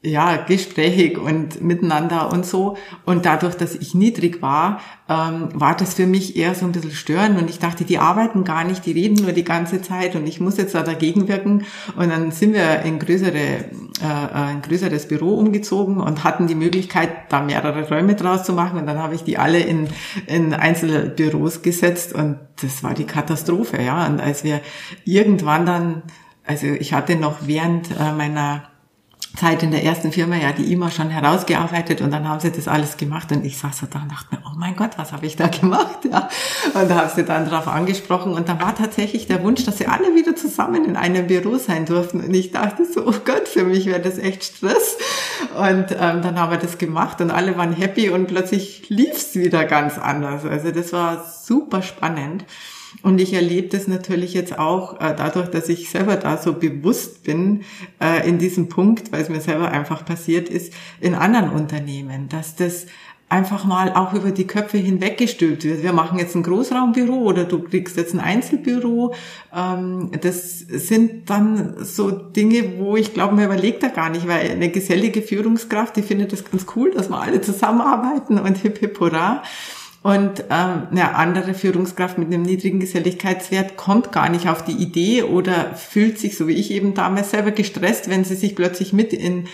ja, 0.01 0.37
gesprächig 0.37 1.19
und 1.19 1.61
miteinander 1.61 2.31
und 2.33 2.47
so. 2.47 2.77
Und 3.05 3.27
dadurch, 3.27 3.57
dass 3.57 3.75
ich 3.75 3.95
niedrig 3.95 4.41
war, 4.41 4.81
ähm, 5.09 5.49
war 5.55 5.77
das 5.77 5.95
für 5.95 6.07
mich 6.07 6.37
eher 6.37 6.55
so 6.55 6.67
ein 6.67 6.73
bisschen 6.73 6.93
störend. 6.93 7.37
Und 7.37 7.51
ich 7.51 7.59
dachte, 7.59 7.85
die 7.85 7.99
arbeiten 7.99 8.45
gar 8.45 8.63
nicht, 8.63 8.87
die 8.87 8.93
reden 8.93 9.21
nur 9.21 9.33
die 9.33 9.43
ganze 9.43 9.83
Zeit 9.83 10.15
und 10.15 10.29
ich 10.29 10.41
muss 10.41 10.57
jetzt 10.57 10.77
da 10.77 10.85
dagegen 10.85 11.27
wirken. 11.27 11.65
Und 11.97 12.11
dann 12.11 12.31
sind 12.31 12.55
wir 12.55 12.83
in 12.83 13.01
größere, 13.01 13.39
äh, 13.39 14.33
ein 14.33 14.63
größeres 14.63 15.09
Büro 15.09 15.35
umgezogen 15.35 15.99
und 15.99 16.23
hatten 16.23 16.47
die 16.47 16.55
Möglichkeit, 16.55 17.11
da 17.29 17.41
mehrere 17.41 17.89
Räume 17.89 18.15
draus 18.15 18.45
zu 18.45 18.53
machen. 18.53 18.79
Und 18.79 18.87
dann 18.87 18.99
habe 18.99 19.17
ich 19.17 19.25
die 19.25 19.37
alle 19.37 19.59
in, 19.59 19.89
in 20.27 20.55
Einzelbüros 20.55 21.63
gesetzt 21.63 22.13
und 22.13 22.39
das 22.63 22.85
war 22.85 22.95
die 22.95 23.05
Katastrophe, 23.07 23.83
ja. 23.83 24.07
Und 24.07 24.21
als 24.21 24.45
wir 24.45 24.61
irgendwann 25.05 25.67
dann, 25.67 26.03
also 26.47 26.67
ich 26.67 26.93
hatte 26.93 27.17
noch 27.17 27.49
während 27.49 27.91
äh, 27.99 28.13
meiner 28.13 28.63
Zeit 29.39 29.63
in 29.63 29.71
der 29.71 29.85
ersten 29.85 30.13
Firma 30.13 30.37
ja 30.37 30.53
die 30.53 30.73
IMA 30.73 30.91
schon 30.91 31.11
herausgearbeitet 31.11 32.01
und 32.01 32.11
dann 32.11 32.29
haben 32.29 32.41
sie 32.41 32.51
das 32.51 32.67
alles 32.67 32.97
gemacht 32.97 33.31
und 33.31 33.45
ich 33.45 33.57
saß 33.57 33.79
so 33.79 33.87
da 33.87 34.01
und 34.01 34.11
dachte 34.11 34.35
mir, 34.35 34.43
oh 34.45 34.57
mein 34.57 34.75
Gott, 34.75 34.99
was 34.99 35.13
habe 35.13 35.27
ich 35.27 35.37
da 35.37 35.47
gemacht? 35.49 36.05
Ja. 36.11 36.29
Und 36.75 36.91
da 36.91 36.97
habe 36.97 37.11
sie 37.15 37.25
dann 37.25 37.49
darauf 37.49 37.69
angesprochen 37.69 38.33
und 38.33 38.49
dann 38.49 38.61
war 38.61 38.75
tatsächlich 38.75 39.27
der 39.27 39.43
Wunsch, 39.45 39.65
dass 39.65 39.79
sie 39.79 39.87
alle 39.87 40.15
wieder 40.15 40.35
zusammen 40.35 40.85
in 40.85 40.97
einem 40.97 41.27
Büro 41.27 41.57
sein 41.57 41.87
durften 41.87 42.21
und 42.21 42.35
ich 42.35 42.51
dachte 42.51 42.85
so, 42.85 43.07
oh 43.07 43.15
Gott, 43.25 43.47
für 43.47 43.65
mich 43.65 43.87
wäre 43.87 44.01
das 44.01 44.19
echt 44.19 44.45
Stress 44.45 44.99
und 45.57 45.93
ähm, 45.93 46.23
dann 46.23 46.39
haben 46.39 46.51
wir 46.51 46.59
das 46.59 46.79
gemacht 46.79 47.21
und 47.21 47.31
alle 47.31 47.57
waren 47.57 47.73
happy 47.73 48.11
und 48.11 48.27
plötzlich 48.27 48.89
lief's 48.89 49.35
wieder 49.35 49.65
ganz 49.65 49.99
anders. 49.99 50.45
Also 50.45 50.73
das 50.73 50.93
war 50.93 51.25
super 51.25 51.83
spannend. 51.83 52.45
Und 53.03 53.21
ich 53.21 53.33
erlebe 53.33 53.69
das 53.69 53.89
natürlich 53.89 54.35
jetzt 54.35 54.59
auch 54.59 55.01
äh, 55.01 55.15
dadurch, 55.17 55.49
dass 55.49 55.69
ich 55.69 55.91
selber 55.91 56.17
da 56.17 56.37
so 56.37 56.55
bewusst 56.55 57.23
bin 57.23 57.63
äh, 58.01 58.29
in 58.29 58.39
diesem 58.39 58.69
Punkt, 58.69 59.13
weil 59.13 59.23
es 59.23 59.29
mir 59.29 59.41
selber 59.41 59.71
einfach 59.71 60.05
passiert 60.05 60.49
ist, 60.49 60.73
in 61.01 61.15
anderen 61.15 61.51
Unternehmen, 61.51 62.29
dass 62.29 62.57
das 62.57 62.87
einfach 63.29 63.65
mal 63.65 63.93
auch 63.93 64.15
über 64.15 64.31
die 64.31 64.47
Köpfe 64.47 64.79
hinweggestülpt 64.79 65.65
wird. 65.65 65.83
Wir 65.83 65.93
machen 65.93 66.19
jetzt 66.19 66.35
ein 66.35 66.43
Großraumbüro 66.43 67.17
oder 67.17 67.45
du 67.45 67.63
kriegst 67.63 67.97
jetzt 67.97 68.15
ein 68.15 68.21
Einzelbüro. 68.21 69.15
Ähm, 69.55 70.11
das 70.21 70.61
sind 70.61 71.29
dann 71.29 71.85
so 71.85 72.11
Dinge, 72.11 72.79
wo 72.79 72.97
ich 72.97 73.13
glaube, 73.13 73.35
man 73.35 73.45
überlegt 73.45 73.83
da 73.83 73.89
gar 73.89 74.09
nicht, 74.09 74.27
weil 74.27 74.51
eine 74.51 74.71
gesellige 74.71 75.21
Führungskraft, 75.21 75.97
die 75.97 76.03
findet 76.03 76.33
das 76.33 76.51
ganz 76.51 76.65
cool, 76.75 76.91
dass 76.93 77.11
wir 77.11 77.21
alle 77.21 77.41
zusammenarbeiten 77.41 78.39
und 78.39 78.57
hip 78.57 78.79
hip 78.79 78.99
hurra. 78.99 79.43
Und 80.03 80.45
ähm, 80.51 80.87
eine 80.91 81.17
andere 81.17 81.55
Führungskraft 81.55 82.19
mit 82.19 82.29
einem 82.29 82.43
niedrigen 82.43 82.79
Geselligkeitswert 82.79 83.77
kommt 83.77 84.13
gar 84.13 84.29
nicht 84.29 84.49
auf 84.49 84.65
die 84.65 84.73
Idee 84.73 85.25
oder 85.25 85.75
fühlt 85.75 86.19
sich, 86.19 86.37
so 86.37 86.47
wie 86.47 86.55
ich 86.55 86.71
eben 86.71 86.95
damals, 86.95 87.33
selber 87.33 87.51
gestresst, 87.51 88.09
wenn 88.09 88.25
sie 88.25 88.37
sich 88.37 88.55
plötzlich 88.55 88.93
mit 88.93 89.13
in 89.13 89.49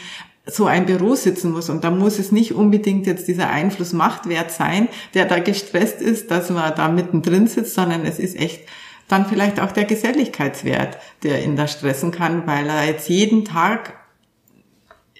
so 0.46 0.66
ein 0.66 0.84
Büro 0.84 1.14
sitzen 1.14 1.52
muss. 1.52 1.70
Und 1.70 1.84
da 1.84 1.90
muss 1.90 2.18
es 2.18 2.30
nicht 2.30 2.52
unbedingt 2.52 3.06
jetzt 3.06 3.26
dieser 3.28 3.48
Einfluss 3.48 3.94
Machtwert 3.94 4.50
sein, 4.50 4.88
der 5.14 5.24
da 5.24 5.38
gestresst 5.38 6.02
ist, 6.02 6.30
dass 6.30 6.50
man 6.50 6.74
da 6.74 6.88
mittendrin 6.88 7.46
sitzt, 7.46 7.74
sondern 7.74 8.04
es 8.04 8.18
ist 8.18 8.38
echt 8.38 8.60
dann 9.08 9.26
vielleicht 9.26 9.60
auch 9.60 9.72
der 9.72 9.84
Geselligkeitswert, 9.84 10.98
der 11.22 11.42
ihn 11.42 11.56
da 11.56 11.66
stressen 11.66 12.10
kann, 12.10 12.46
weil 12.46 12.68
er 12.68 12.86
jetzt 12.86 13.08
jeden 13.08 13.44
Tag 13.44 14.03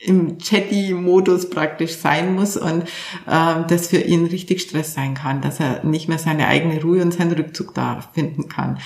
im 0.02 0.38
Chatty-Modus 0.38 1.50
praktisch 1.50 1.96
sein 1.96 2.34
muss 2.34 2.56
und 2.56 2.82
äh, 3.26 3.54
das 3.68 3.88
für 3.88 3.98
ihn 3.98 4.26
richtig 4.26 4.60
Stress 4.62 4.94
sein 4.94 5.14
kann, 5.14 5.40
dass 5.40 5.60
er 5.60 5.84
nicht 5.84 6.08
mehr 6.08 6.18
seine 6.18 6.48
eigene 6.48 6.80
Ruhe 6.82 7.02
und 7.02 7.14
seinen 7.14 7.32
Rückzug 7.32 7.74
da 7.74 8.04
finden 8.12 8.48
kann. 8.48 8.78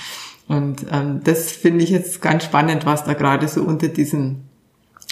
Und 0.47 0.85
ähm, 0.91 1.21
das 1.23 1.51
finde 1.51 1.83
ich 1.83 1.89
jetzt 1.89 2.21
ganz 2.21 2.43
spannend, 2.43 2.85
was 2.85 3.03
da 3.03 3.13
gerade 3.13 3.47
so 3.47 3.61
unter 3.61 3.87
diesen 3.87 4.49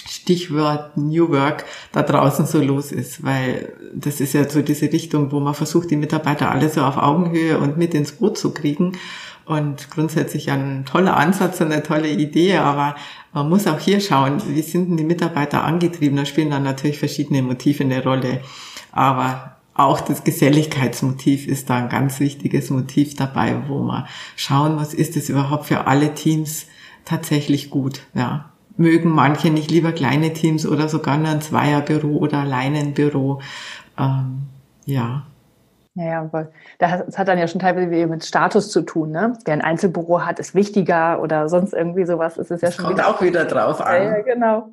Stichwort 0.08 0.96
New 0.96 1.28
Work 1.30 1.64
da 1.92 2.02
draußen 2.02 2.46
so 2.46 2.60
los 2.60 2.92
ist, 2.92 3.22
weil 3.22 3.72
das 3.94 4.20
ist 4.20 4.32
ja 4.32 4.48
so 4.48 4.62
diese 4.62 4.90
Richtung, 4.92 5.30
wo 5.32 5.40
man 5.40 5.54
versucht, 5.54 5.90
die 5.90 5.96
Mitarbeiter 5.96 6.50
alle 6.50 6.68
so 6.68 6.82
auf 6.82 6.96
Augenhöhe 6.96 7.58
und 7.58 7.76
mit 7.76 7.94
ins 7.94 8.12
Boot 8.12 8.38
zu 8.38 8.52
kriegen. 8.52 8.92
Und 9.44 9.90
grundsätzlich 9.90 10.50
ein 10.50 10.84
toller 10.84 11.16
Ansatz 11.16 11.58
und 11.62 11.72
eine 11.72 11.82
tolle 11.82 12.10
Idee, 12.10 12.58
aber 12.58 12.96
man 13.32 13.48
muss 13.48 13.66
auch 13.66 13.78
hier 13.78 14.00
schauen, 14.00 14.40
wie 14.48 14.62
sind 14.62 14.88
denn 14.88 14.96
die 14.96 15.04
Mitarbeiter 15.04 15.64
angetrieben? 15.64 16.16
Da 16.16 16.24
spielen 16.24 16.50
dann 16.50 16.62
natürlich 16.62 16.98
verschiedene 16.98 17.42
Motive 17.42 17.84
eine 17.84 18.02
Rolle. 18.02 18.40
Aber 18.92 19.56
auch 19.74 20.00
das 20.00 20.24
Geselligkeitsmotiv 20.24 21.46
ist 21.46 21.70
da 21.70 21.76
ein 21.76 21.88
ganz 21.88 22.18
wichtiges 22.18 22.70
Motiv 22.70 23.14
dabei, 23.14 23.62
wo 23.68 23.78
man 23.78 24.06
schauen 24.34 24.74
muss, 24.74 24.92
ist 24.92 25.16
es 25.16 25.28
überhaupt 25.28 25.66
für 25.66 25.86
alle 25.86 26.14
Teams 26.14 26.66
tatsächlich 27.04 27.70
gut, 27.70 28.02
ja. 28.14 28.50
Mögen 28.76 29.10
manche 29.10 29.50
nicht 29.50 29.72
lieber 29.72 29.90
kleine 29.90 30.32
Teams 30.32 30.64
oder 30.64 30.88
sogar 30.88 31.16
nur 31.16 31.30
ein 31.30 31.40
Zweierbüro 31.40 32.16
oder 32.18 32.38
alleine 32.38 32.78
ein 32.78 32.94
Büro, 32.94 33.40
ähm, 33.98 34.42
ja. 34.84 35.26
Ja, 35.98 36.32
weil 36.32 36.52
das 36.78 37.18
hat 37.18 37.26
dann 37.26 37.38
ja 37.38 37.48
schon 37.48 37.60
teilweise 37.60 38.06
mit 38.06 38.24
Status 38.24 38.70
zu 38.70 38.82
tun, 38.82 39.10
ne? 39.10 39.32
Wer 39.44 39.54
ein 39.54 39.62
Einzelbüro 39.62 40.24
hat, 40.24 40.38
ist 40.38 40.54
wichtiger 40.54 41.20
oder 41.20 41.48
sonst 41.48 41.74
irgendwie 41.74 42.06
sowas. 42.06 42.38
Ist 42.38 42.52
es 42.52 42.60
ja 42.60 42.68
das 42.68 42.76
schon. 42.76 42.84
Kommt 42.84 43.04
auch 43.04 43.20
wieder 43.20 43.44
drauf 43.44 43.80
an. 43.80 44.02
Ja, 44.02 44.20
genau. 44.22 44.68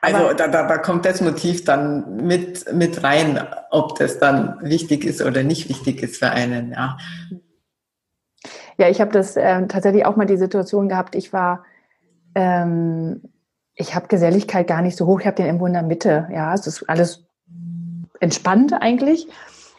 Also 0.00 0.32
da, 0.34 0.46
da, 0.46 0.68
da 0.68 0.78
kommt 0.78 1.04
das 1.04 1.20
Motiv 1.20 1.64
dann 1.64 2.16
mit, 2.24 2.72
mit 2.72 3.02
rein, 3.02 3.44
ob 3.70 3.98
das 3.98 4.20
dann 4.20 4.58
wichtig 4.60 5.04
ist 5.04 5.20
oder 5.20 5.42
nicht 5.42 5.68
wichtig 5.68 6.02
ist 6.02 6.18
für 6.18 6.30
einen, 6.30 6.70
ja. 6.70 6.96
Ja, 8.76 8.88
ich 8.88 9.00
habe 9.00 9.10
das 9.10 9.36
äh, 9.36 9.66
tatsächlich 9.66 10.06
auch 10.06 10.14
mal 10.14 10.26
die 10.26 10.36
Situation 10.36 10.88
gehabt, 10.88 11.16
ich 11.16 11.32
war, 11.32 11.64
ähm, 12.36 13.22
ich 13.74 13.96
habe 13.96 14.06
Geselligkeit 14.06 14.68
gar 14.68 14.82
nicht 14.82 14.96
so 14.96 15.06
hoch, 15.06 15.20
ich 15.20 15.26
habe 15.26 15.36
den 15.36 15.46
irgendwo 15.46 15.66
in 15.66 15.72
der 15.72 15.82
Mitte, 15.82 16.28
ja, 16.32 16.54
es 16.54 16.68
ist 16.68 16.88
alles 16.88 17.24
entspannt 18.20 18.72
eigentlich. 18.80 19.28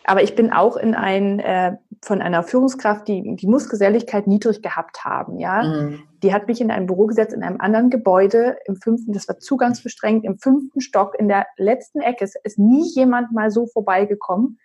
Aber 0.09 0.23
ich 0.23 0.33
bin 0.33 0.51
auch 0.51 0.75
in 0.75 0.95
ein, 0.95 1.39
äh, 1.39 1.77
von 2.01 2.19
einer 2.19 2.41
Führungskraft, 2.41 3.07
die, 3.07 3.35
die 3.35 3.45
muss 3.45 3.69
Geselligkeit 3.69 4.25
niedrig 4.25 4.63
gehabt 4.63 5.05
haben, 5.05 5.37
ja. 5.37 5.61
Mhm. 5.61 6.01
Die 6.23 6.33
hat 6.33 6.47
mich 6.47 6.61
in 6.61 6.71
ein 6.71 6.87
Büro 6.87 7.05
gesetzt, 7.05 7.31
in 7.31 7.43
einem 7.43 7.61
anderen 7.61 7.91
Gebäude, 7.91 8.57
im 8.65 8.75
fünften, 8.75 9.13
das 9.13 9.27
war 9.27 9.37
zugangsbestrengt, 9.37 10.25
im 10.25 10.39
fünften 10.39 10.81
Stock, 10.81 11.13
in 11.19 11.27
der 11.27 11.45
letzten 11.57 11.99
Ecke. 11.99 12.23
Es 12.23 12.33
ist 12.43 12.57
nie 12.57 12.89
jemand 12.95 13.33
mal 13.33 13.51
so 13.51 13.67
vorbeigekommen. 13.67 14.57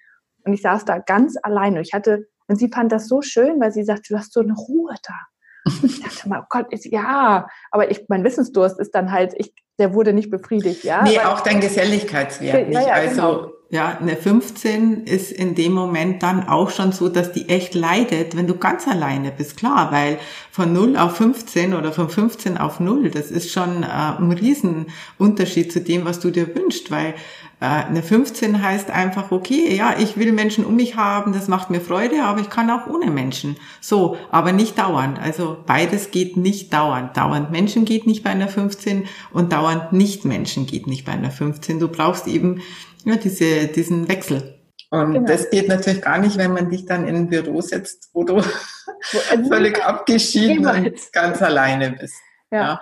Und 0.46 0.54
ich 0.54 0.62
saß 0.62 0.86
da 0.86 0.98
ganz 0.98 1.36
alleine. 1.42 1.82
Ich 1.82 1.92
hatte, 1.92 2.26
und 2.46 2.56
sie 2.56 2.70
fand 2.70 2.90
das 2.90 3.06
so 3.06 3.20
schön, 3.20 3.60
weil 3.60 3.70
sie 3.70 3.84
sagte, 3.84 4.14
du 4.14 4.16
hast 4.18 4.32
so 4.32 4.40
eine 4.40 4.54
Ruhe 4.54 4.94
da. 5.02 5.14
Und 5.66 5.84
ich 5.84 6.02
dachte 6.02 6.26
mal, 6.26 6.40
oh 6.40 6.46
Gott, 6.48 6.72
ist, 6.72 6.86
ja, 6.86 7.46
aber 7.70 7.90
ich, 7.90 8.06
mein 8.08 8.24
Wissensdurst 8.24 8.80
ist 8.80 8.94
dann 8.94 9.12
halt, 9.12 9.34
ich, 9.36 9.52
der 9.78 9.92
wurde 9.92 10.14
nicht 10.14 10.30
befriedigt, 10.30 10.84
ja. 10.84 11.02
Nee, 11.02 11.18
auch 11.18 11.42
dein 11.42 11.60
Geselligkeitswert 11.60 12.68
nicht. 12.68 12.80
Ja, 12.80 12.94
also, 12.94 13.14
genau. 13.14 13.53
Ja, 13.70 13.98
eine 13.98 14.14
15 14.14 15.04
ist 15.04 15.32
in 15.32 15.54
dem 15.54 15.72
Moment 15.72 16.22
dann 16.22 16.46
auch 16.46 16.70
schon 16.70 16.92
so, 16.92 17.08
dass 17.08 17.32
die 17.32 17.48
echt 17.48 17.74
leidet, 17.74 18.36
wenn 18.36 18.46
du 18.46 18.56
ganz 18.56 18.86
alleine 18.86 19.32
bist. 19.32 19.56
Klar, 19.56 19.90
weil 19.90 20.18
von 20.50 20.72
0 20.72 20.96
auf 20.96 21.16
15 21.16 21.74
oder 21.74 21.90
von 21.90 22.08
15 22.08 22.58
auf 22.58 22.78
0, 22.78 23.10
das 23.10 23.30
ist 23.30 23.50
schon 23.50 23.82
äh, 23.82 23.86
ein 23.86 24.30
Riesenunterschied 24.30 25.72
zu 25.72 25.80
dem, 25.80 26.04
was 26.04 26.20
du 26.20 26.30
dir 26.30 26.54
wünschst, 26.54 26.90
weil 26.90 27.14
äh, 27.60 27.64
eine 27.64 28.02
15 28.02 28.62
heißt 28.62 28.90
einfach, 28.90 29.32
okay, 29.32 29.74
ja, 29.74 29.94
ich 29.98 30.18
will 30.18 30.32
Menschen 30.32 30.66
um 30.66 30.76
mich 30.76 30.96
haben, 30.96 31.32
das 31.32 31.48
macht 31.48 31.70
mir 31.70 31.80
Freude, 31.80 32.22
aber 32.22 32.42
ich 32.42 32.50
kann 32.50 32.70
auch 32.70 32.86
ohne 32.86 33.10
Menschen. 33.10 33.56
So, 33.80 34.18
aber 34.30 34.52
nicht 34.52 34.78
dauernd. 34.78 35.18
Also 35.18 35.56
beides 35.66 36.10
geht 36.10 36.36
nicht 36.36 36.72
dauernd. 36.72 37.16
Dauernd 37.16 37.50
Menschen 37.50 37.86
geht 37.86 38.06
nicht 38.06 38.22
bei 38.22 38.30
einer 38.30 38.48
15 38.48 39.06
und 39.32 39.52
dauernd 39.52 39.92
nicht 39.92 40.26
Menschen 40.26 40.66
geht 40.66 40.86
nicht 40.86 41.06
bei 41.06 41.12
einer 41.12 41.30
15. 41.30 41.80
Du 41.80 41.88
brauchst 41.88 42.26
eben 42.26 42.60
ja, 43.04 43.16
diese, 43.16 43.68
diesen 43.68 44.08
Wechsel. 44.08 44.60
Und 44.90 45.12
genau. 45.12 45.26
das 45.26 45.50
geht 45.50 45.68
natürlich 45.68 46.02
gar 46.02 46.18
nicht, 46.18 46.38
wenn 46.38 46.52
man 46.52 46.70
dich 46.70 46.86
dann 46.86 47.08
in 47.08 47.16
ein 47.16 47.28
Büro 47.28 47.60
setzt, 47.60 48.10
wo 48.12 48.24
du 48.24 48.36
also 48.36 49.44
völlig 49.48 49.82
abgeschieden 49.84 50.58
niemals. 50.58 51.06
und 51.06 51.12
ganz 51.12 51.42
alleine 51.42 51.92
bist. 51.92 52.16
Ja. 52.50 52.60
ja. 52.60 52.80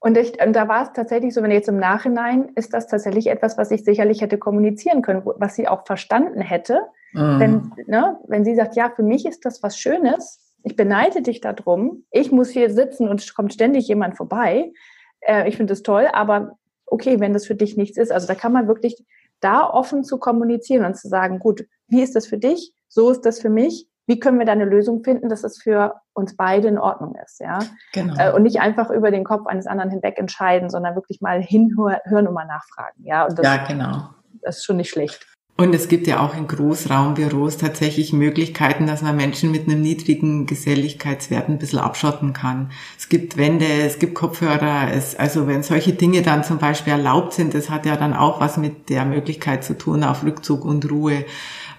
Und, 0.00 0.18
ich, 0.18 0.42
und 0.42 0.54
da 0.54 0.68
war 0.68 0.82
es 0.82 0.92
tatsächlich 0.92 1.32
so, 1.32 1.42
wenn 1.42 1.50
jetzt 1.50 1.68
im 1.68 1.78
Nachhinein 1.78 2.50
ist 2.56 2.74
das 2.74 2.86
tatsächlich 2.86 3.26
etwas, 3.28 3.56
was 3.56 3.70
ich 3.70 3.84
sicherlich 3.84 4.20
hätte 4.20 4.38
kommunizieren 4.38 5.02
können, 5.02 5.22
was 5.24 5.54
sie 5.54 5.66
auch 5.66 5.86
verstanden 5.86 6.40
hätte. 6.40 6.80
Mhm. 7.12 7.40
Wenn, 7.40 7.72
ne, 7.86 8.18
wenn 8.26 8.44
sie 8.44 8.54
sagt, 8.54 8.76
ja, 8.76 8.90
für 8.94 9.02
mich 9.02 9.24
ist 9.24 9.44
das 9.44 9.62
was 9.62 9.78
Schönes, 9.78 10.40
ich 10.62 10.76
beneide 10.76 11.22
dich 11.22 11.40
darum, 11.40 12.04
ich 12.10 12.32
muss 12.32 12.50
hier 12.50 12.70
sitzen 12.70 13.08
und 13.08 13.20
es 13.20 13.34
kommt 13.34 13.52
ständig 13.52 13.86
jemand 13.88 14.16
vorbei. 14.16 14.72
Äh, 15.20 15.48
ich 15.48 15.56
finde 15.56 15.72
das 15.72 15.82
toll, 15.82 16.08
aber 16.12 16.58
okay, 16.86 17.20
wenn 17.20 17.32
das 17.32 17.46
für 17.46 17.54
dich 17.54 17.76
nichts 17.76 17.96
ist. 17.98 18.12
Also 18.12 18.26
da 18.26 18.34
kann 18.34 18.52
man 18.52 18.68
wirklich 18.68 19.04
da 19.40 19.68
offen 19.68 20.04
zu 20.04 20.18
kommunizieren 20.18 20.84
und 20.84 20.96
zu 20.96 21.08
sagen, 21.08 21.38
gut, 21.38 21.64
wie 21.88 22.02
ist 22.02 22.16
das 22.16 22.26
für 22.26 22.38
dich? 22.38 22.72
So 22.88 23.10
ist 23.10 23.22
das 23.22 23.40
für 23.40 23.50
mich. 23.50 23.88
Wie 24.06 24.18
können 24.18 24.38
wir 24.38 24.46
da 24.46 24.52
eine 24.52 24.66
Lösung 24.66 25.02
finden, 25.02 25.28
dass 25.28 25.44
es 25.44 25.60
für 25.60 25.94
uns 26.12 26.36
beide 26.36 26.68
in 26.68 26.78
Ordnung 26.78 27.14
ist, 27.24 27.40
ja? 27.40 27.60
Genau. 27.92 28.14
Äh, 28.18 28.32
und 28.32 28.42
nicht 28.42 28.60
einfach 28.60 28.90
über 28.90 29.10
den 29.10 29.24
Kopf 29.24 29.46
eines 29.46 29.66
anderen 29.66 29.90
hinweg 29.90 30.18
entscheiden, 30.18 30.68
sondern 30.68 30.94
wirklich 30.94 31.20
mal 31.22 31.42
hinhören 31.42 32.28
und 32.28 32.34
mal 32.34 32.46
nachfragen, 32.46 33.02
ja? 33.04 33.24
Und 33.24 33.38
das, 33.38 33.46
ja, 33.46 33.64
genau. 33.66 34.10
Das 34.42 34.58
ist 34.58 34.64
schon 34.64 34.76
nicht 34.76 34.90
schlecht. 34.90 35.33
Und 35.56 35.72
es 35.72 35.86
gibt 35.86 36.08
ja 36.08 36.18
auch 36.18 36.36
in 36.36 36.48
Großraumbüros 36.48 37.58
tatsächlich 37.58 38.12
Möglichkeiten, 38.12 38.88
dass 38.88 39.02
man 39.02 39.14
Menschen 39.14 39.52
mit 39.52 39.68
einem 39.68 39.82
niedrigen 39.82 40.46
Geselligkeitswert 40.46 41.48
ein 41.48 41.58
bisschen 41.58 41.78
abschotten 41.78 42.32
kann. 42.32 42.72
Es 42.98 43.08
gibt 43.08 43.36
Wände, 43.36 43.64
es 43.64 44.00
gibt 44.00 44.16
Kopfhörer, 44.16 44.90
es, 44.92 45.14
also 45.14 45.46
wenn 45.46 45.62
solche 45.62 45.92
Dinge 45.92 46.22
dann 46.22 46.42
zum 46.42 46.58
Beispiel 46.58 46.94
erlaubt 46.94 47.34
sind, 47.34 47.54
das 47.54 47.70
hat 47.70 47.86
ja 47.86 47.96
dann 47.96 48.14
auch 48.14 48.40
was 48.40 48.56
mit 48.56 48.88
der 48.88 49.04
Möglichkeit 49.04 49.62
zu 49.62 49.78
tun 49.78 50.02
auf 50.02 50.24
Rückzug 50.24 50.64
und 50.64 50.90
Ruhe. 50.90 51.24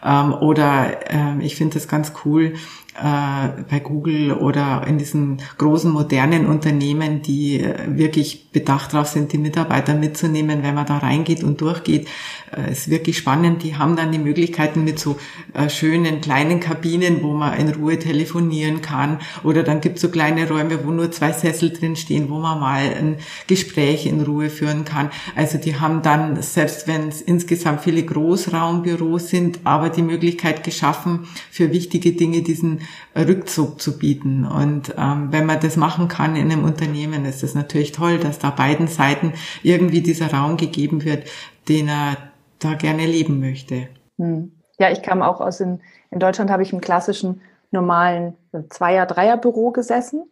Ähm, 0.02 0.34
oder 0.34 0.98
ähm, 1.10 1.42
ich 1.42 1.58
finde 1.58 1.74
das 1.74 1.90
ganz 1.90 2.14
cool, 2.24 2.54
äh, 2.98 3.64
bei 3.70 3.80
Google 3.80 4.32
oder 4.34 4.86
in 4.88 4.98
diesen 4.98 5.42
großen 5.58 5.92
modernen 5.92 6.46
Unternehmen, 6.46 7.22
die 7.22 7.60
äh, 7.60 7.98
wirklich 7.98 8.52
bedacht 8.52 8.94
darauf 8.94 9.08
sind, 9.08 9.34
die 9.34 9.38
Mitarbeiter 9.38 9.96
mitzunehmen, 9.96 10.64
wenn 10.64 10.76
man 10.76 10.86
da 10.86 11.00
reingeht 11.00 11.44
und 11.44 11.60
durchgeht. 11.60 12.08
Äh, 12.56 12.72
ist 12.72 12.90
wirklich 12.90 13.18
spannend. 13.18 13.64
Die 13.64 13.76
haben 13.76 13.98
dann 13.98 14.12
die 14.12 14.18
Möglichkeiten 14.18 14.84
mit 14.84 15.00
so 15.00 15.18
äh, 15.54 15.70
schönen 15.70 16.22
kleinen 16.22 16.60
Kabinen, 16.62 17.22
wo 17.22 17.34
man 17.34 17.58
in 17.60 17.70
Ruhe 17.70 18.00
telefonieren 18.00 18.82
kann. 18.82 19.20
Oder 19.44 19.64
dann 19.64 19.82
gibt 19.82 19.98
es 19.98 20.02
so 20.02 20.10
kleine 20.10 20.48
Räume, 20.48 20.86
wo 20.86 20.92
nur 20.92 21.12
zwei 21.12 21.34
Sessel 21.34 21.72
drin 21.72 21.98
stehen, 21.98 22.30
wo 22.30 22.40
man 22.40 22.60
mal 22.60 22.82
ein 22.82 23.18
Gespräch 23.48 24.06
in 24.06 24.22
Ruhe 24.22 24.50
führen 24.50 24.86
kann. 24.86 25.10
Also 25.36 25.58
die 25.58 25.78
haben 25.80 26.02
dann, 26.02 26.42
selbst 26.42 26.88
wenn 26.88 27.10
es 27.10 27.22
insgesamt 27.22 27.82
viele 27.82 28.04
Großraumbüros 28.04 29.30
sind, 29.30 29.60
aber 29.66 29.90
die 29.90 30.02
Möglichkeit 30.02 30.64
geschaffen, 30.64 31.28
für 31.52 31.74
wichtige 31.74 32.14
Dinge 32.14 32.42
diesen 32.42 32.85
Rückzug 33.16 33.82
zu 33.82 33.98
bieten. 33.98 34.46
Und 34.46 34.94
ähm, 34.98 35.32
wenn 35.32 35.46
man 35.46 35.60
das 35.60 35.78
machen 35.78 36.08
kann 36.08 36.36
in 36.36 36.52
einem 36.52 36.64
Unternehmen, 36.64 37.26
ist 37.26 37.44
das 37.44 37.56
natürlich 37.56 37.92
toll, 37.92 38.18
dass 38.18 38.40
da 38.40 38.50
beiden 38.50 38.88
Seiten 38.88 39.34
irgendwie 39.64 40.02
dieser 40.02 40.32
Raum 40.32 40.58
gegeben 40.58 41.04
wird, 41.04 41.28
den 41.68 41.88
er 41.88 42.18
da 42.60 42.74
gerne 42.74 43.06
leben 43.06 43.40
möchte. 43.40 43.88
Hm. 44.18 44.52
Ja, 44.78 44.92
ich 44.92 45.02
kam 45.02 45.22
auch 45.22 45.40
aus 45.40 45.62
in, 45.62 45.82
in 46.12 46.20
Deutschland 46.20 46.52
habe 46.52 46.64
ich 46.64 46.74
im 46.74 46.82
klassischen 46.82 47.42
normalen 47.72 48.36
Zweier-, 48.70 49.06
Dreier-Büro 49.06 49.72
gesessen. 49.72 50.24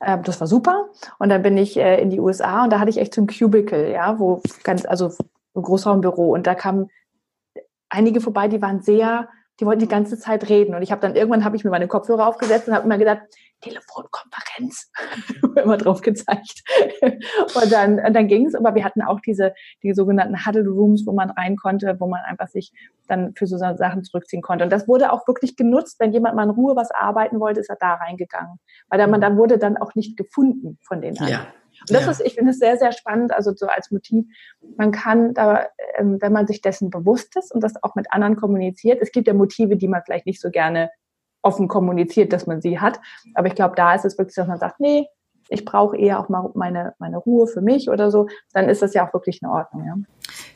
Ähm, 0.00 0.22
das 0.24 0.40
war 0.40 0.46
super. 0.46 0.86
Und 1.18 1.28
dann 1.28 1.42
bin 1.42 1.56
ich 1.56 1.76
äh, 1.76 2.00
in 2.00 2.10
die 2.10 2.20
USA 2.20 2.64
und 2.64 2.72
da 2.72 2.80
hatte 2.80 2.90
ich 2.90 2.98
echt 2.98 3.14
so 3.14 3.22
ein 3.22 3.26
Cubicle, 3.26 3.92
ja, 3.92 4.18
wo 4.18 4.42
ganz, 4.64 4.84
also 4.84 5.12
ein 5.54 5.62
Großraumbüro. 5.62 6.32
Und 6.32 6.46
da 6.46 6.54
kamen 6.54 6.90
einige 7.88 8.20
vorbei, 8.20 8.48
die 8.48 8.62
waren 8.62 8.82
sehr 8.82 9.28
die 9.60 9.66
wollten 9.66 9.80
die 9.80 9.88
ganze 9.88 10.18
Zeit 10.18 10.48
reden. 10.48 10.74
Und 10.74 10.82
ich 10.82 10.90
habe 10.90 11.00
dann 11.00 11.14
irgendwann 11.14 11.44
habe 11.44 11.56
ich 11.56 11.64
mir 11.64 11.70
meine 11.70 11.88
Kopfhörer 11.88 12.26
aufgesetzt 12.26 12.68
und 12.68 12.74
habe 12.74 12.86
immer 12.86 12.98
gedacht, 12.98 13.22
Telefonkonferenz, 13.60 14.90
immer 15.62 15.76
drauf 15.76 16.00
gezeigt. 16.00 16.62
und 17.02 17.72
dann, 17.72 18.00
und 18.00 18.14
dann 18.14 18.26
ging 18.26 18.46
es, 18.46 18.54
aber 18.54 18.74
wir 18.74 18.84
hatten 18.84 19.02
auch 19.02 19.20
diese 19.20 19.54
die 19.82 19.94
sogenannten 19.94 20.44
Huddle 20.44 20.68
Rooms, 20.68 21.04
wo 21.06 21.12
man 21.12 21.30
rein 21.30 21.56
konnte, 21.56 21.96
wo 22.00 22.08
man 22.08 22.20
einfach 22.22 22.48
sich 22.48 22.72
dann 23.06 23.34
für 23.36 23.46
so 23.46 23.56
Sachen 23.56 24.02
zurückziehen 24.02 24.42
konnte. 24.42 24.64
Und 24.64 24.70
das 24.70 24.88
wurde 24.88 25.12
auch 25.12 25.26
wirklich 25.28 25.56
genutzt, 25.56 26.00
wenn 26.00 26.12
jemand 26.12 26.34
mal 26.34 26.44
in 26.44 26.50
Ruhe 26.50 26.74
was 26.74 26.90
arbeiten 26.90 27.38
wollte, 27.38 27.60
ist 27.60 27.70
er 27.70 27.76
da 27.78 27.94
reingegangen, 27.94 28.58
weil 28.88 28.98
dann 28.98 29.10
man 29.10 29.20
dann 29.20 29.36
wurde 29.36 29.58
dann 29.58 29.76
auch 29.76 29.94
nicht 29.94 30.16
gefunden 30.16 30.78
von 30.82 31.00
den 31.00 31.16
anderen. 31.18 31.32
Ja. 31.32 31.61
Und 31.88 31.96
das 31.96 32.04
ja. 32.04 32.10
ist, 32.10 32.20
ich 32.20 32.34
finde 32.34 32.50
es 32.50 32.58
sehr, 32.58 32.76
sehr 32.76 32.92
spannend, 32.92 33.32
also 33.32 33.52
so 33.54 33.66
als 33.66 33.90
Motiv. 33.90 34.24
Man 34.76 34.92
kann 34.92 35.34
da, 35.34 35.66
ähm, 35.96 36.18
wenn 36.20 36.32
man 36.32 36.46
sich 36.46 36.60
dessen 36.60 36.90
bewusst 36.90 37.36
ist 37.36 37.54
und 37.54 37.62
das 37.62 37.82
auch 37.82 37.94
mit 37.94 38.12
anderen 38.12 38.36
kommuniziert, 38.36 39.00
es 39.00 39.12
gibt 39.12 39.26
ja 39.26 39.34
Motive, 39.34 39.76
die 39.76 39.88
man 39.88 40.02
vielleicht 40.04 40.26
nicht 40.26 40.40
so 40.40 40.50
gerne 40.50 40.90
offen 41.42 41.68
kommuniziert, 41.68 42.32
dass 42.32 42.46
man 42.46 42.60
sie 42.60 42.80
hat. 42.80 43.00
Aber 43.34 43.48
ich 43.48 43.54
glaube, 43.54 43.74
da 43.76 43.94
ist 43.94 44.04
es 44.04 44.16
wirklich, 44.16 44.36
dass 44.36 44.46
man 44.46 44.58
sagt, 44.58 44.80
nee, 44.80 45.06
ich 45.48 45.64
brauche 45.64 45.96
eher 45.96 46.20
auch 46.20 46.28
mal 46.28 46.50
meine, 46.54 46.94
meine 46.98 47.18
Ruhe 47.18 47.46
für 47.46 47.60
mich 47.60 47.90
oder 47.90 48.10
so, 48.10 48.28
dann 48.52 48.68
ist 48.68 48.80
das 48.80 48.94
ja 48.94 49.06
auch 49.06 49.12
wirklich 49.12 49.42
in 49.42 49.48
Ordnung. 49.48 49.84
Ja? 49.84 49.94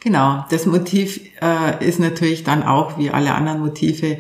Genau, 0.01 0.45
das 0.51 0.65
Motiv 0.67 1.21
äh, 1.43 1.87
ist 1.87 1.99
natürlich 1.99 2.45
dann 2.45 2.63
auch, 2.63 2.97
wie 2.99 3.11
alle 3.11 3.35
anderen 3.35 3.61
Motive, 3.61 4.19